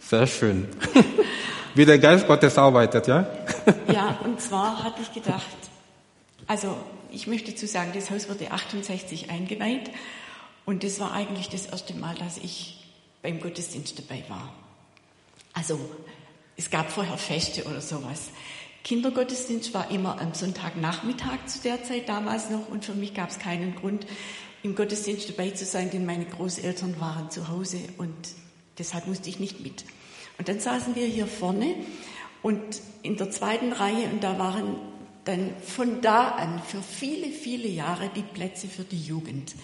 Sehr 0.00 0.26
schön. 0.26 0.66
Wie 1.74 1.84
der 1.84 1.98
Geist 1.98 2.26
Gottes 2.26 2.56
arbeitet, 2.56 3.06
ja? 3.06 3.26
ja, 3.92 4.18
und 4.24 4.40
zwar 4.40 4.82
hatte 4.82 5.02
ich 5.02 5.12
gedacht, 5.12 5.44
also 6.46 6.74
ich 7.12 7.26
möchte 7.26 7.54
zu 7.54 7.66
sagen, 7.66 7.90
das 7.94 8.10
Haus 8.10 8.30
wurde 8.30 8.50
68 8.50 9.28
eingeweiht 9.30 9.90
und 10.64 10.84
das 10.84 11.00
war 11.00 11.12
eigentlich 11.12 11.50
das 11.50 11.66
erste 11.66 11.94
Mal, 11.94 12.14
dass 12.14 12.38
ich 12.38 12.82
beim 13.20 13.40
Gottesdienst 13.40 13.98
dabei 13.98 14.24
war. 14.28 14.54
Also 15.52 15.78
es 16.56 16.70
gab 16.70 16.90
vorher 16.90 17.18
Feste 17.18 17.64
oder 17.64 17.82
sowas. 17.82 18.30
Kindergottesdienst 18.84 19.74
war 19.74 19.90
immer 19.90 20.18
am 20.18 20.32
Sonntagnachmittag 20.32 21.44
zu 21.46 21.60
der 21.60 21.84
Zeit 21.84 22.08
damals 22.08 22.48
noch 22.48 22.68
und 22.70 22.86
für 22.86 22.94
mich 22.94 23.12
gab 23.12 23.28
es 23.28 23.38
keinen 23.38 23.74
Grund, 23.74 24.06
im 24.62 24.74
Gottesdienst 24.74 25.28
dabei 25.28 25.50
zu 25.50 25.64
sein, 25.64 25.90
denn 25.90 26.04
meine 26.04 26.24
Großeltern 26.24 27.00
waren 27.00 27.30
zu 27.30 27.48
Hause 27.48 27.78
und 27.96 28.14
deshalb 28.78 29.06
musste 29.06 29.28
ich 29.28 29.40
nicht 29.40 29.60
mit. 29.60 29.84
Und 30.38 30.48
dann 30.48 30.60
saßen 30.60 30.94
wir 30.94 31.06
hier 31.06 31.26
vorne 31.26 31.74
und 32.42 32.60
in 33.02 33.16
der 33.16 33.30
zweiten 33.30 33.72
Reihe 33.72 34.08
und 34.12 34.22
da 34.22 34.38
waren 34.38 34.76
dann 35.24 35.50
von 35.64 36.00
da 36.00 36.28
an 36.28 36.60
für 36.66 36.80
viele, 36.82 37.28
viele 37.28 37.68
Jahre 37.68 38.10
die 38.14 38.22
Plätze 38.22 38.66
für 38.66 38.84
die 38.84 39.00
Jugend. 39.00 39.54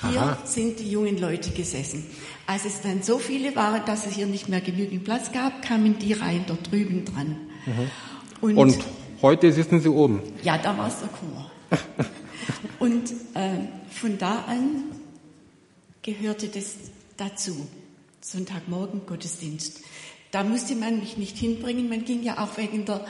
Hier 0.00 0.20
Aha. 0.20 0.38
sind 0.44 0.78
die 0.78 0.90
jungen 0.90 1.18
Leute 1.18 1.50
gesessen. 1.50 2.06
Als 2.46 2.64
es 2.64 2.82
dann 2.82 3.02
so 3.02 3.18
viele 3.18 3.56
waren, 3.56 3.84
dass 3.84 4.06
es 4.06 4.14
hier 4.14 4.26
nicht 4.26 4.48
mehr 4.48 4.60
genügend 4.60 5.02
Platz 5.04 5.32
gab, 5.32 5.60
kamen 5.62 5.98
die 5.98 6.12
Reihen 6.12 6.44
dort 6.46 6.70
drüben 6.70 7.04
dran. 7.04 7.36
Mhm. 7.66 7.90
Und, 8.40 8.56
und, 8.56 8.78
heute 9.22 9.52
sitzen 9.52 9.80
sie 9.80 9.88
oben? 9.88 10.22
Ja, 10.44 10.56
da 10.56 10.78
war 10.78 10.86
es 10.86 11.00
der 11.00 11.08
Chor. 11.08 11.50
und 12.78 13.10
äh, 13.34 13.58
von 13.90 14.18
da 14.18 14.44
an 14.44 14.84
gehörte 16.02 16.48
das 16.48 16.76
dazu. 17.16 17.68
Sonntagmorgen 18.20 19.06
Gottesdienst. 19.06 19.80
Da 20.30 20.44
musste 20.44 20.74
man 20.74 21.00
mich 21.00 21.16
nicht 21.16 21.36
hinbringen, 21.36 21.88
man 21.88 22.04
ging 22.04 22.22
ja 22.22 22.42
auch 22.42 22.56
wegen 22.56 22.84
der 22.84 23.06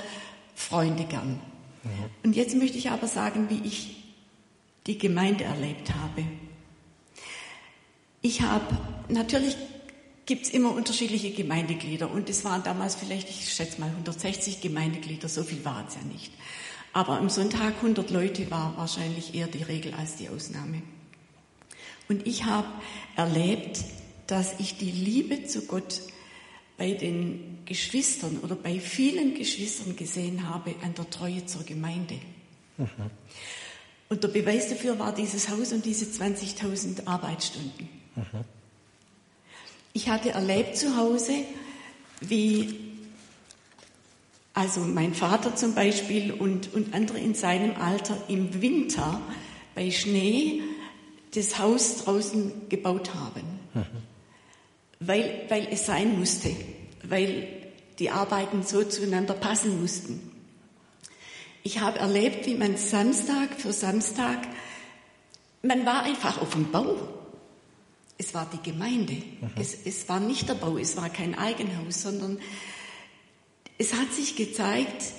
Freunde 0.55 1.05
gern. 1.05 1.41
Mhm. 1.83 1.91
Und 2.25 2.37
jetzt 2.37 2.55
möchte 2.57 2.79
ich 2.79 2.91
aber 2.91 3.09
sagen, 3.09 3.49
wie 3.51 3.67
ich 3.67 3.97
die 4.87 4.99
Gemeinde 4.99 5.45
erlebt 5.45 5.95
habe. 5.95 6.25
Ich 8.23 8.43
habe, 8.43 8.77
natürlich 9.09 9.57
gibt 10.27 10.47
es 10.47 10.51
immer 10.51 10.73
unterschiedliche 10.73 11.31
Gemeindeglieder 11.31 12.11
und 12.11 12.29
es 12.29 12.45
waren 12.45 12.63
damals 12.63 12.95
vielleicht, 12.95 13.31
ich 13.31 13.53
schätze 13.53 13.81
mal 13.81 13.89
160 13.91 14.61
Gemeindeglieder, 14.61 15.29
so 15.29 15.43
viel 15.43 15.65
waren 15.65 15.87
es 15.87 15.95
ja 15.95 16.03
nicht. 16.03 16.33
Aber 16.93 17.19
am 17.19 17.29
Sonntag 17.29 17.75
100 17.77 18.11
Leute 18.11 18.51
war 18.51 18.77
wahrscheinlich 18.77 19.35
eher 19.35 19.47
die 19.47 19.63
Regel 19.63 19.95
als 19.95 20.17
die 20.17 20.29
Ausnahme. 20.29 20.83
Und 22.09 22.27
ich 22.27 22.45
habe 22.45 22.69
erlebt, 23.17 23.85
dass 24.27 24.59
ich 24.59 24.79
die 24.79 24.91
Liebe 24.91 25.45
zu 25.45 25.67
Gott 25.67 26.01
bei 26.77 26.93
den 26.93 27.59
Geschwistern 27.65 28.39
oder 28.39 28.55
bei 28.55 28.81
vielen 28.81 29.35
Geschwistern 29.35 29.97
gesehen 29.97 30.49
habe 30.49 30.75
an 30.83 30.95
der 30.95 31.11
Treue 31.11 31.45
zur 31.45 31.65
Gemeinde. 31.65 32.19
Mhm. 32.77 32.87
Und 34.09 34.23
der 34.23 34.29
Beweis 34.29 34.69
dafür 34.69 34.99
war 34.99 35.15
dieses 35.15 35.49
Haus 35.51 35.73
und 35.73 35.85
diese 35.85 36.07
20.000 36.07 37.07
Arbeitsstunden. 37.07 37.89
Mhm. 38.17 38.45
Ich 39.93 40.09
hatte 40.09 40.31
erlebt 40.31 40.77
zu 40.77 40.97
Hause, 40.97 41.33
wie 42.21 42.88
also 44.59 44.81
mein 44.81 45.15
Vater 45.15 45.55
zum 45.55 45.77
Beispiel 45.77 46.33
und, 46.33 46.75
und 46.75 46.93
andere 46.93 47.19
in 47.19 47.35
seinem 47.35 47.77
Alter 47.81 48.17
im 48.27 48.61
Winter 48.61 49.21
bei 49.77 49.93
Schnee 49.93 50.63
das 51.33 51.61
Haus 51.61 52.03
draußen 52.03 52.69
gebaut 52.69 53.15
haben, 53.15 53.43
mhm. 53.75 53.85
weil, 54.99 55.45
weil 55.49 55.69
es 55.71 55.87
sein 55.87 56.19
musste, 56.19 56.51
weil 57.05 57.47
die 58.01 58.11
Arbeiten 58.11 58.65
so 58.65 58.83
zueinander 58.83 59.35
passen 59.35 59.81
mussten. 59.81 60.33
Ich 61.63 61.79
habe 61.79 62.01
erlebt, 62.01 62.45
wie 62.47 62.57
man 62.57 62.77
Samstag 62.77 63.55
für 63.59 63.73
Samstag, 63.73 64.39
man 65.63 65.87
war 65.87 66.03
einfach 66.03 66.43
auf 66.43 66.51
dem 66.51 66.73
Bau. 66.73 66.97
Es 68.17 68.35
war 68.35 68.51
die 68.53 68.69
Gemeinde. 68.69 69.13
Mhm. 69.13 69.51
Es, 69.55 69.77
es 69.85 70.09
war 70.09 70.19
nicht 70.19 70.49
der 70.49 70.55
Bau, 70.55 70.79
es 70.79 70.97
war 70.97 71.11
kein 71.11 71.39
Eigenhaus, 71.39 72.03
sondern 72.03 72.39
es 73.79 73.95
hat 73.95 74.13
sich 74.13 74.37
gezeigt, 74.37 75.13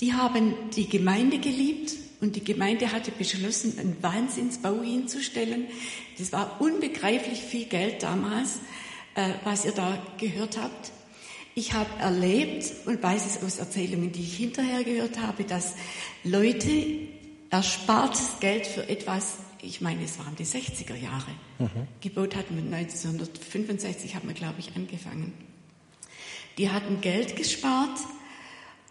die 0.00 0.12
haben 0.12 0.54
die 0.74 0.88
Gemeinde 0.88 1.38
geliebt 1.38 1.94
und 2.20 2.36
die 2.36 2.44
Gemeinde 2.44 2.92
hatte 2.92 3.10
beschlossen, 3.10 3.78
einen 3.78 4.02
Wahnsinnsbau 4.02 4.80
hinzustellen. 4.80 5.66
Das 6.18 6.32
war 6.32 6.60
unbegreiflich 6.60 7.40
viel 7.40 7.66
Geld 7.66 8.02
damals, 8.02 8.60
äh, 9.14 9.30
was 9.44 9.64
ihr 9.64 9.72
da 9.72 10.00
gehört 10.18 10.58
habt. 10.58 10.92
Ich 11.54 11.72
habe 11.72 11.90
erlebt 12.00 12.72
und 12.86 13.02
weiß 13.02 13.26
es 13.26 13.42
aus 13.44 13.58
Erzählungen, 13.58 14.10
die 14.10 14.22
ich 14.22 14.36
hinterher 14.36 14.82
gehört 14.82 15.18
habe, 15.20 15.44
dass 15.44 15.74
Leute 16.24 16.68
erspartes 17.50 18.40
Geld 18.40 18.66
für 18.66 18.88
etwas, 18.88 19.36
ich 19.62 19.80
meine, 19.80 20.02
es 20.02 20.18
waren 20.18 20.34
die 20.34 20.46
60er 20.46 20.96
Jahre, 20.96 21.30
mhm. 21.60 21.86
gebaut 22.00 22.34
hatten. 22.34 22.56
Mit 22.56 22.72
1965 22.72 24.16
haben 24.16 24.26
wir, 24.26 24.34
glaube 24.34 24.58
ich, 24.58 24.74
angefangen. 24.74 25.32
Die 26.58 26.70
hatten 26.70 27.00
Geld 27.00 27.36
gespart 27.36 27.98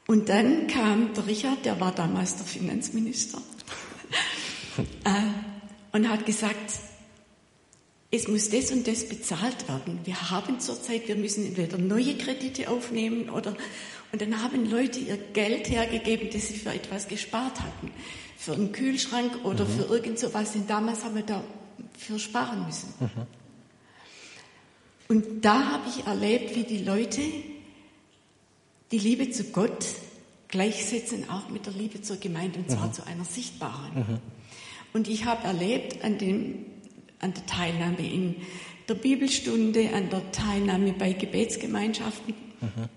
und 0.08 0.30
dann 0.30 0.68
kam 0.68 1.14
der 1.14 1.28
Richard, 1.28 1.66
der 1.66 1.80
war 1.80 1.94
damals 1.94 2.36
der 2.36 2.46
Finanzminister, 2.46 3.42
äh, 5.06 5.12
und 5.92 6.10
hat 6.10 6.26
gesagt, 6.26 6.80
es 8.12 8.28
muss 8.28 8.50
das 8.50 8.72
und 8.72 8.88
das 8.88 9.10
bezahlt 9.10 9.68
werden. 9.68 10.00
Wir 10.04 10.30
haben 10.30 10.60
zurzeit, 10.60 11.08
wir 11.08 11.16
müssen 11.16 11.48
entweder 11.48 11.80
neue 11.80 12.16
Kredite 12.16 12.70
aufnehmen 12.70 13.30
oder, 13.30 13.56
und 14.12 14.22
dann 14.22 14.44
haben 14.44 14.70
Leute 14.70 15.00
ihr 15.00 15.18
Geld 15.18 15.68
hergegeben, 15.70 16.30
das 16.32 16.48
sie 16.48 16.54
für 16.54 16.70
etwas 16.70 17.08
gespart 17.08 17.60
hatten. 17.60 17.92
Für 18.38 18.54
einen 18.54 18.72
Kühlschrank 18.72 19.44
oder 19.44 19.66
mhm. 19.66 19.70
für 19.70 19.94
irgend 19.94 20.20
sowas. 20.20 20.52
Denn 20.52 20.68
damals 20.68 21.04
haben 21.04 21.16
wir 21.16 21.24
dafür 21.24 22.20
sparen 22.20 22.66
müssen. 22.68 22.94
Mhm. 23.00 23.10
Und 25.08 25.46
da 25.46 25.72
habe 25.72 25.84
ich 25.90 26.06
erlebt, 26.06 26.56
wie 26.56 26.66
die 26.66 26.84
Leute 26.84 27.22
die 28.94 29.00
Liebe 29.00 29.32
zu 29.32 29.46
Gott 29.46 29.88
gleichsetzen, 30.50 31.28
auch 31.28 31.50
mit 31.50 31.66
der 31.66 31.74
Liebe 31.74 32.04
zur 32.04 32.18
Gemeinde, 32.18 32.60
und 32.60 32.70
zwar 32.70 32.88
mhm. 32.88 32.94
zu 32.94 33.08
einer 33.08 33.26
sichtbaren. 33.26 33.96
Mhm. 33.96 34.20
Und 34.94 35.08
ich 35.08 35.26
habe 35.26 35.48
erlebt 35.48 36.04
an 36.04 36.20
dem 36.20 36.66
an 37.18 37.34
der 37.34 37.46
Teilnahme 37.48 38.08
in 38.08 38.36
der 38.88 38.94
Bibelstunde, 38.94 39.94
an 39.94 40.12
der 40.12 40.32
Teilnahme 40.32 40.94
bei 40.94 41.14
Gebetsgemeinschaften. 41.14 42.36
Mhm. 42.62 42.90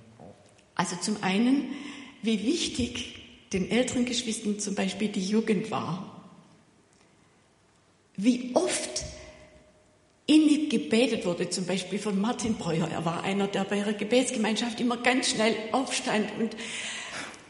Also 0.75 0.97
zum 0.97 1.23
einen, 1.23 1.69
wie 2.23 2.45
wichtig 2.45 3.15
den 3.55 3.71
älteren 3.71 4.05
Geschwistern 4.05 4.59
zum 4.59 4.75
Beispiel 4.75 5.09
die 5.09 5.25
Jugend 5.25 5.71
war. 5.71 6.23
Wie 8.17 8.51
oft 8.53 8.96
innig 10.27 10.71
gebetet 10.71 11.25
wurde, 11.25 11.49
zum 11.51 11.67
Beispiel 11.67 11.99
von 11.99 12.21
Martin 12.21 12.55
Breuer. 12.55 12.89
Er 12.89 13.05
war 13.05 13.23
einer, 13.23 13.47
der 13.47 13.65
bei 13.65 13.79
ihrer 13.79 13.93
Gebetsgemeinschaft 13.93 14.81
immer 14.81 14.97
ganz 14.97 15.31
schnell 15.31 15.55
aufstand 15.73 16.27
und 16.39 16.57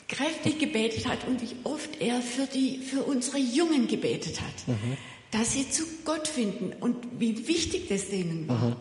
kräftig 0.08 0.58
gebetet 0.58 1.08
hat 1.08 1.26
und 1.26 1.42
wie 1.42 1.56
oft 1.64 2.00
er 2.00 2.20
für, 2.20 2.46
die, 2.46 2.78
für 2.78 3.02
unsere 3.02 3.38
Jungen 3.38 3.88
gebetet 3.88 4.40
hat. 4.40 4.68
Mhm 4.68 4.96
dass 5.30 5.52
sie 5.52 5.68
zu 5.68 5.84
Gott 6.04 6.28
finden 6.28 6.72
und 6.80 6.96
wie 7.18 7.48
wichtig 7.48 7.88
das 7.88 8.08
denen 8.08 8.48
war. 8.48 8.70
Mhm. 8.70 8.76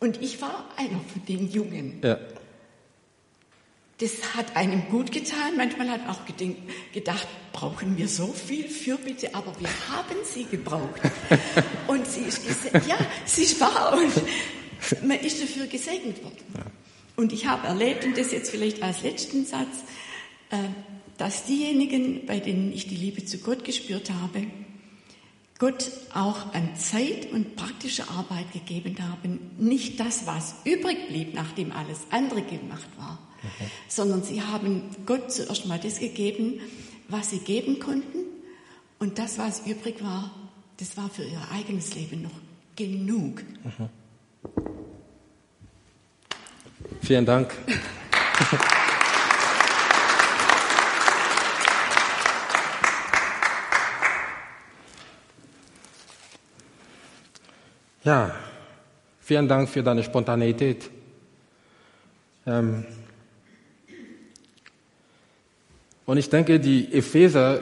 Und 0.00 0.22
ich 0.22 0.40
war 0.40 0.68
einer 0.76 1.00
von 1.12 1.24
den 1.28 1.50
Jungen. 1.50 2.00
Ja. 2.02 2.18
Das 4.00 4.34
hat 4.34 4.56
einem 4.56 4.88
gut 4.88 5.12
getan. 5.12 5.56
Manchmal 5.58 5.90
hat 5.90 6.06
man 6.06 6.16
auch 6.16 6.20
gedacht, 6.92 7.28
brauchen 7.52 7.98
wir 7.98 8.08
so 8.08 8.28
viel 8.32 8.66
Fürbitte, 8.66 9.34
aber 9.34 9.52
wir 9.60 9.68
haben 9.68 10.16
sie 10.24 10.44
gebraucht. 10.44 11.02
Und 11.86 12.06
sie 12.06 12.22
ist 12.22 12.40
ja, 12.88 12.96
sie 13.26 13.42
ist 13.42 13.60
wahr 13.60 13.92
und 13.98 15.06
man 15.06 15.18
ist 15.18 15.42
dafür 15.42 15.66
gesegnet 15.66 16.22
worden. 16.22 16.70
Und 17.16 17.32
ich 17.32 17.46
habe 17.46 17.66
erlebt, 17.66 18.04
und 18.04 18.16
das 18.16 18.32
jetzt 18.32 18.50
vielleicht 18.50 18.82
als 18.82 19.02
letzten 19.02 19.44
Satz, 19.44 19.84
äh, 20.50 20.56
dass 21.18 21.44
diejenigen, 21.44 22.24
bei 22.24 22.40
denen 22.40 22.72
ich 22.72 22.88
die 22.88 22.96
Liebe 22.96 23.24
zu 23.26 23.38
Gott 23.38 23.64
gespürt 23.64 24.10
habe, 24.10 24.46
Gott 25.58 25.90
auch 26.14 26.54
an 26.54 26.74
Zeit 26.76 27.30
und 27.30 27.56
praktischer 27.56 28.08
Arbeit 28.08 28.52
gegeben 28.52 28.96
haben, 29.10 29.50
nicht 29.58 30.00
das, 30.00 30.26
was 30.26 30.54
übrig 30.64 31.08
blieb, 31.08 31.34
nachdem 31.34 31.72
alles 31.72 32.06
andere 32.10 32.40
gemacht 32.40 32.88
war, 32.96 33.18
sondern 33.88 34.22
sie 34.22 34.42
haben 34.42 34.82
Gott 35.06 35.32
zuerst 35.32 35.66
mal 35.66 35.78
das 35.78 35.98
gegeben, 35.98 36.60
was 37.08 37.30
sie 37.30 37.38
geben 37.38 37.80
konnten 37.80 38.18
und 38.98 39.18
das, 39.18 39.38
was 39.38 39.66
übrig 39.66 40.02
war, 40.02 40.30
das 40.78 40.96
war 40.96 41.08
für 41.08 41.24
ihr 41.24 41.40
eigenes 41.52 41.94
Leben 41.94 42.22
noch 42.22 42.30
genug. 42.76 43.42
Mhm. 43.64 43.88
Vielen 47.02 47.26
Dank. 47.26 47.52
Ja, 58.02 58.34
vielen 59.20 59.46
Dank 59.46 59.68
für 59.68 59.82
deine 59.82 60.02
Spontanität. 60.02 60.90
Ähm 62.46 62.86
und 66.06 66.16
ich 66.16 66.28
denke, 66.28 66.58
die 66.60 66.92
Epheser 66.92 67.60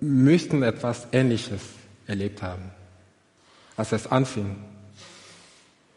müssten 0.00 0.62
etwas 0.62 1.08
Ähnliches 1.12 1.60
erlebt 2.06 2.42
haben, 2.42 2.62
als 3.76 3.92
es 3.92 4.06
anfing. 4.06 4.56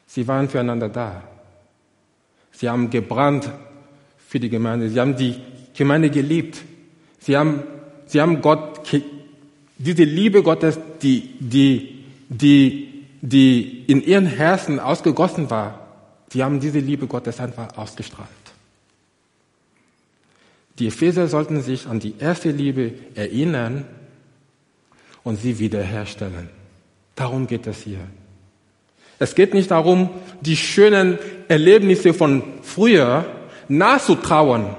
Sie 0.07 0.27
waren 0.27 0.49
füreinander 0.49 0.89
da. 0.89 1.23
Sie 2.51 2.69
haben 2.69 2.89
gebrannt 2.89 3.49
für 4.27 4.39
die 4.39 4.49
Gemeinde. 4.49 4.89
Sie 4.89 4.99
haben 4.99 5.15
die 5.15 5.35
Gemeinde 5.73 6.09
geliebt. 6.09 6.61
Sie 7.19 7.37
haben, 7.37 7.63
sie 8.07 8.19
haben 8.19 8.41
Gott, 8.41 8.81
diese 9.77 10.03
Liebe 10.03 10.43
Gottes, 10.43 10.79
die, 11.01 11.35
die, 11.39 12.05
die 12.29 12.91
die 13.21 13.85
in 13.85 14.01
ihren 14.03 14.25
Herzen 14.25 14.79
ausgegossen 14.79 15.49
war, 15.49 15.87
die 16.33 16.43
haben 16.43 16.59
diese 16.59 16.79
Liebe 16.79 17.07
Gottes 17.07 17.39
einfach 17.39 17.77
ausgestrahlt. 17.77 18.29
Die 20.81 20.87
Epheser 20.87 21.27
sollten 21.27 21.61
sich 21.61 21.85
an 21.85 21.99
die 21.99 22.15
erste 22.17 22.49
Liebe 22.49 22.93
erinnern 23.13 23.85
und 25.23 25.39
sie 25.39 25.59
wiederherstellen. 25.59 26.49
Darum 27.13 27.45
geht 27.45 27.67
es 27.67 27.83
hier. 27.83 27.99
Es 29.19 29.35
geht 29.35 29.53
nicht 29.53 29.69
darum, 29.69 30.09
die 30.41 30.57
schönen 30.57 31.19
Erlebnisse 31.47 32.15
von 32.15 32.41
früher 32.63 33.27
nachzutrauern. 33.67 34.75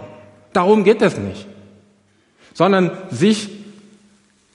Darum 0.53 0.83
geht 0.83 1.03
es 1.03 1.17
nicht. 1.19 1.47
Sondern 2.53 2.91
sich 3.13 3.49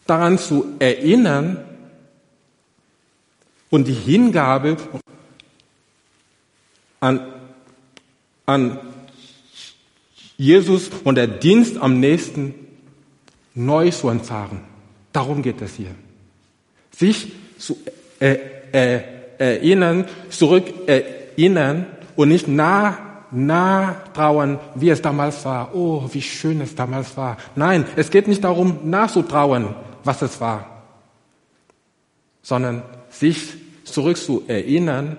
daran 0.05 0.37
zu 0.37 0.75
erinnern, 0.79 1.63
und 3.69 3.87
die 3.87 3.93
Hingabe 3.93 4.75
an, 6.99 7.21
an 8.45 8.79
Jesus 10.37 10.89
und 11.03 11.15
der 11.15 11.27
Dienst 11.27 11.77
am 11.77 11.99
nächsten 11.99 12.53
neu 13.55 13.89
zu 13.89 14.09
entfahren. 14.09 14.59
Darum 15.11 15.41
geht 15.41 15.61
es 15.61 15.75
hier. 15.75 15.95
Sich 16.91 17.31
zu 17.57 17.75
äh, 18.19 18.37
äh, 18.71 19.01
erinnern, 19.39 20.05
zurück 20.29 20.65
erinnern 20.85 21.87
und 22.15 22.29
nicht 22.29 22.47
nah, 22.47 22.97
nah 23.31 23.95
trauern, 24.13 24.59
wie 24.75 24.89
es 24.89 25.01
damals 25.01 25.43
war. 25.43 25.73
Oh, 25.75 26.07
wie 26.11 26.21
schön 26.21 26.61
es 26.61 26.75
damals 26.75 27.17
war. 27.17 27.37
Nein, 27.55 27.85
es 27.95 28.11
geht 28.11 28.27
nicht 28.27 28.43
darum, 28.43 28.79
nachzutrauern, 28.83 29.75
was 30.03 30.21
es 30.21 30.39
war, 30.39 30.83
sondern 32.43 32.83
sich 33.09 33.55
zurück 33.83 34.17
zu 34.17 34.43
erinnern 34.47 35.17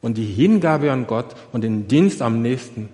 und 0.00 0.16
die 0.16 0.26
Hingabe 0.26 0.92
an 0.92 1.06
Gott 1.06 1.34
und 1.52 1.62
den 1.62 1.88
Dienst 1.88 2.22
am 2.22 2.40
nächsten 2.40 2.88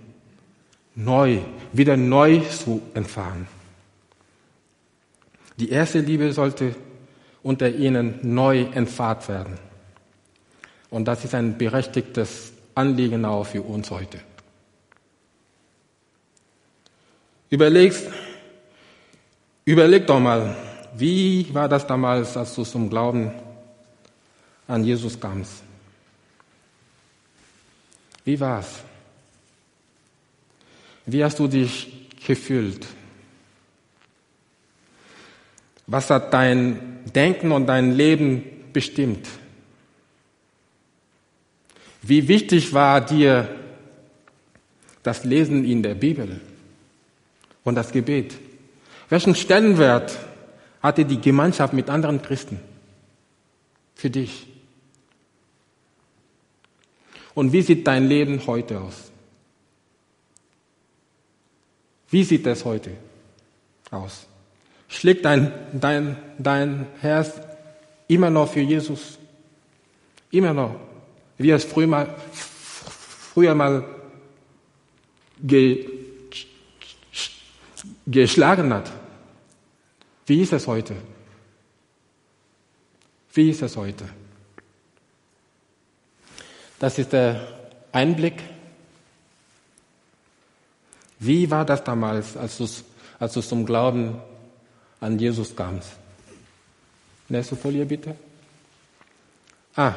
neu, 0.97 1.39
wieder 1.73 1.97
neu 1.97 2.41
zu 2.41 2.83
entfahren. 2.95 3.47
Die 5.59 5.71
erste 5.71 6.01
Liebe 6.01 6.33
sollte 6.33 6.75
unter 7.43 7.69
ihnen 7.69 8.19
neu 8.23 8.63
entfahrt 8.63 9.29
werden. 9.29 9.59
Und 10.91 11.07
das 11.07 11.25
ist 11.25 11.35
ein 11.35 11.57
berechtigtes 11.57 12.53
Anliegen 12.75 13.25
auch 13.25 13.45
für 13.45 13.63
uns 13.63 13.91
heute. 13.91 14.19
Überlegst, 17.49 18.09
überleg 19.65 20.07
doch 20.07 20.19
mal, 20.19 20.57
wie 20.97 21.55
war 21.55 21.69
das 21.69 21.87
damals, 21.87 22.37
als 22.37 22.55
du 22.55 22.65
zum 22.65 22.91
Glauben 22.91 23.31
an 24.67 24.85
Jesus 24.85 25.19
kamst. 25.21 25.63
Wie 28.25 28.39
war's? 28.41 28.83
Wie 31.07 31.23
hast 31.23 31.39
du 31.39 31.47
dich 31.47 32.09
gefühlt? 32.27 32.87
Was 35.87 36.11
hat 36.11 36.35
dein 36.35 37.05
Denken 37.15 37.53
und 37.53 37.67
dein 37.67 37.93
Leben 37.93 38.43
bestimmt? 38.73 39.29
Wie 42.03 42.27
wichtig 42.27 42.73
war 42.73 43.01
dir 43.01 43.49
das 45.05 45.25
Lesen 45.25 45.65
in 45.65 45.83
der 45.83 45.95
Bibel 45.95 46.41
und 47.63 47.77
das 47.77 47.93
Gebet? 47.93 48.35
Welchen 49.09 49.37
Stellenwert 49.37 50.19
hatte 50.83 51.05
die 51.05 51.21
Gemeinschaft 51.21 51.73
mit 51.73 51.89
anderen 51.89 52.21
Christen 52.21 52.61
für 53.95 54.11
dich? 54.11 54.49
Und 57.35 57.53
wie 57.53 57.63
sieht 57.63 57.87
dein 57.87 58.09
Leben 58.09 58.45
heute 58.47 58.81
aus? 58.81 59.13
Wie 62.11 62.25
sieht 62.25 62.47
es 62.47 62.65
heute 62.65 62.93
aus? 63.91 64.27
Schlägt 64.89 65.25
dein, 65.25 65.53
dein, 65.73 66.17
dein 66.39 66.87
Herz 67.01 67.33
immer 68.09 68.31
noch 68.31 68.53
für 68.53 68.61
Jesus? 68.61 69.19
Immer 70.31 70.55
noch. 70.55 70.77
Wie 71.39 71.51
es 71.51 71.65
früher 71.65 71.87
mal, 71.87 72.15
früher 72.33 73.55
mal 73.55 73.85
ge, 75.43 75.89
geschlagen 78.07 78.73
hat. 78.73 78.91
Wie 80.27 80.41
ist 80.41 80.53
es 80.53 80.67
heute? 80.67 80.97
Wie 83.33 83.51
ist 83.51 83.63
es 83.63 83.77
heute? 83.77 84.09
Das 86.79 86.99
ist 86.99 87.13
der 87.13 87.47
Einblick. 87.93 88.43
Wie 91.19 91.51
war 91.51 91.65
das 91.65 91.83
damals, 91.83 92.37
als 92.37 92.59
du, 92.59 92.69
als 93.19 93.33
du 93.33 93.41
zum 93.41 93.65
Glauben 93.65 94.21
an 95.01 95.19
Jesus 95.19 95.55
kamst? 95.55 95.91
Nächste 97.29 97.57
Folie 97.57 97.85
bitte. 97.85 98.15
Ah. 99.75 99.95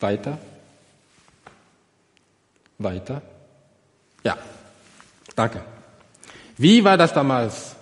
Weiter. 0.00 0.38
Weiter. 2.78 3.22
Ja. 4.24 4.36
Danke. 5.36 5.62
Wie 6.56 6.82
war 6.84 6.96
das 6.96 7.12
damals, 7.12 7.74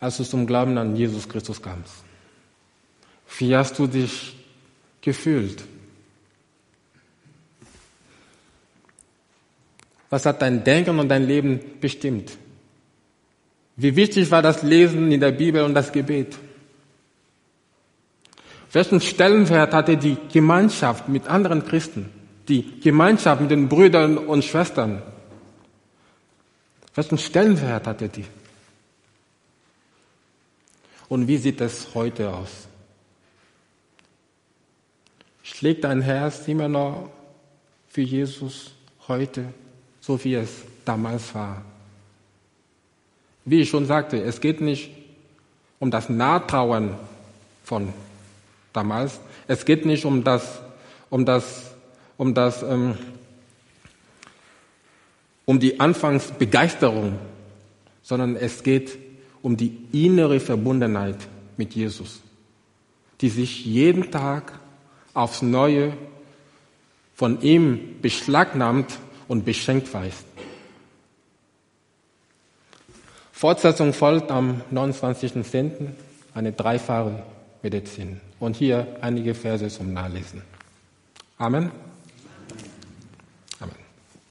als 0.00 0.16
du 0.16 0.24
zum 0.24 0.46
Glauben 0.46 0.76
an 0.78 0.96
Jesus 0.96 1.28
Christus 1.28 1.60
kamst? 1.60 1.94
Wie 3.38 3.54
hast 3.56 3.78
du 3.78 3.86
dich 3.86 4.36
gefühlt? 5.00 5.64
Was 10.10 10.24
hat 10.26 10.40
dein 10.42 10.64
Denken 10.64 10.98
und 10.98 11.08
dein 11.08 11.26
Leben 11.26 11.60
bestimmt? 11.80 12.36
Wie 13.76 13.94
wichtig 13.94 14.30
war 14.30 14.42
das 14.42 14.62
Lesen 14.62 15.12
in 15.12 15.20
der 15.20 15.32
Bibel 15.32 15.62
und 15.62 15.74
das 15.74 15.92
Gebet? 15.92 16.36
Welchen 18.72 19.00
Stellenwert 19.00 19.72
hatte 19.72 19.96
die 19.96 20.16
Gemeinschaft 20.32 21.08
mit 21.08 21.26
anderen 21.26 21.64
Christen? 21.64 22.10
Die 22.48 22.80
Gemeinschaft 22.80 23.40
mit 23.40 23.50
den 23.50 23.68
Brüdern 23.68 24.18
und 24.18 24.44
Schwestern? 24.44 25.02
Welchen 26.94 27.18
Stellenwert 27.18 27.86
hatte 27.86 28.08
die? 28.08 28.24
Und 31.08 31.28
wie 31.28 31.36
sieht 31.38 31.60
es 31.60 31.94
heute 31.94 32.34
aus? 32.34 32.68
Schlägt 35.42 35.84
dein 35.84 36.02
Herz 36.02 36.46
immer 36.48 36.68
noch 36.68 37.10
für 37.88 38.02
Jesus 38.02 38.72
heute, 39.06 39.44
so 40.08 40.24
wie 40.24 40.36
es 40.36 40.48
damals 40.86 41.34
war? 41.34 41.60
Wie 43.44 43.60
ich 43.60 43.68
schon 43.68 43.84
sagte, 43.84 44.16
es 44.22 44.40
geht 44.40 44.62
nicht 44.62 44.90
um 45.78 45.90
das 45.90 46.08
Nahtrauern 46.08 46.96
von 47.62 47.92
damals. 48.72 49.20
Es 49.48 49.66
geht 49.66 49.84
nicht 49.84 50.06
um 50.06 50.24
das, 50.24 50.62
um 51.10 51.26
das, 51.26 51.72
um 52.16 52.32
das, 52.32 52.62
ähm, 52.62 52.96
um 55.44 55.60
die 55.60 55.78
Anfangsbegeisterung, 55.78 57.18
sondern 58.02 58.34
es 58.34 58.62
geht 58.62 58.96
um 59.42 59.58
die 59.58 59.76
innere 59.92 60.40
Verbundenheit 60.40 61.18
mit 61.58 61.74
Jesus, 61.74 62.22
die 63.20 63.28
sich 63.28 63.66
jeden 63.66 64.10
Tag 64.10 64.58
aufs 65.12 65.42
Neue 65.42 65.92
von 67.14 67.42
ihm 67.42 68.00
beschlagnahmt 68.00 68.98
und 69.28 69.44
beschenkt 69.44 69.92
weiß. 69.92 70.24
Fortsetzung 73.32 73.92
folgt 73.92 74.32
am 74.32 74.62
29.10. 74.72 75.90
eine 76.34 76.52
dreifache 76.52 77.22
Medizin. 77.62 78.20
Und 78.40 78.56
hier 78.56 78.96
einige 79.00 79.34
Verse 79.34 79.68
zum 79.68 79.92
Nachlesen. 79.92 80.42
Amen. 81.36 81.70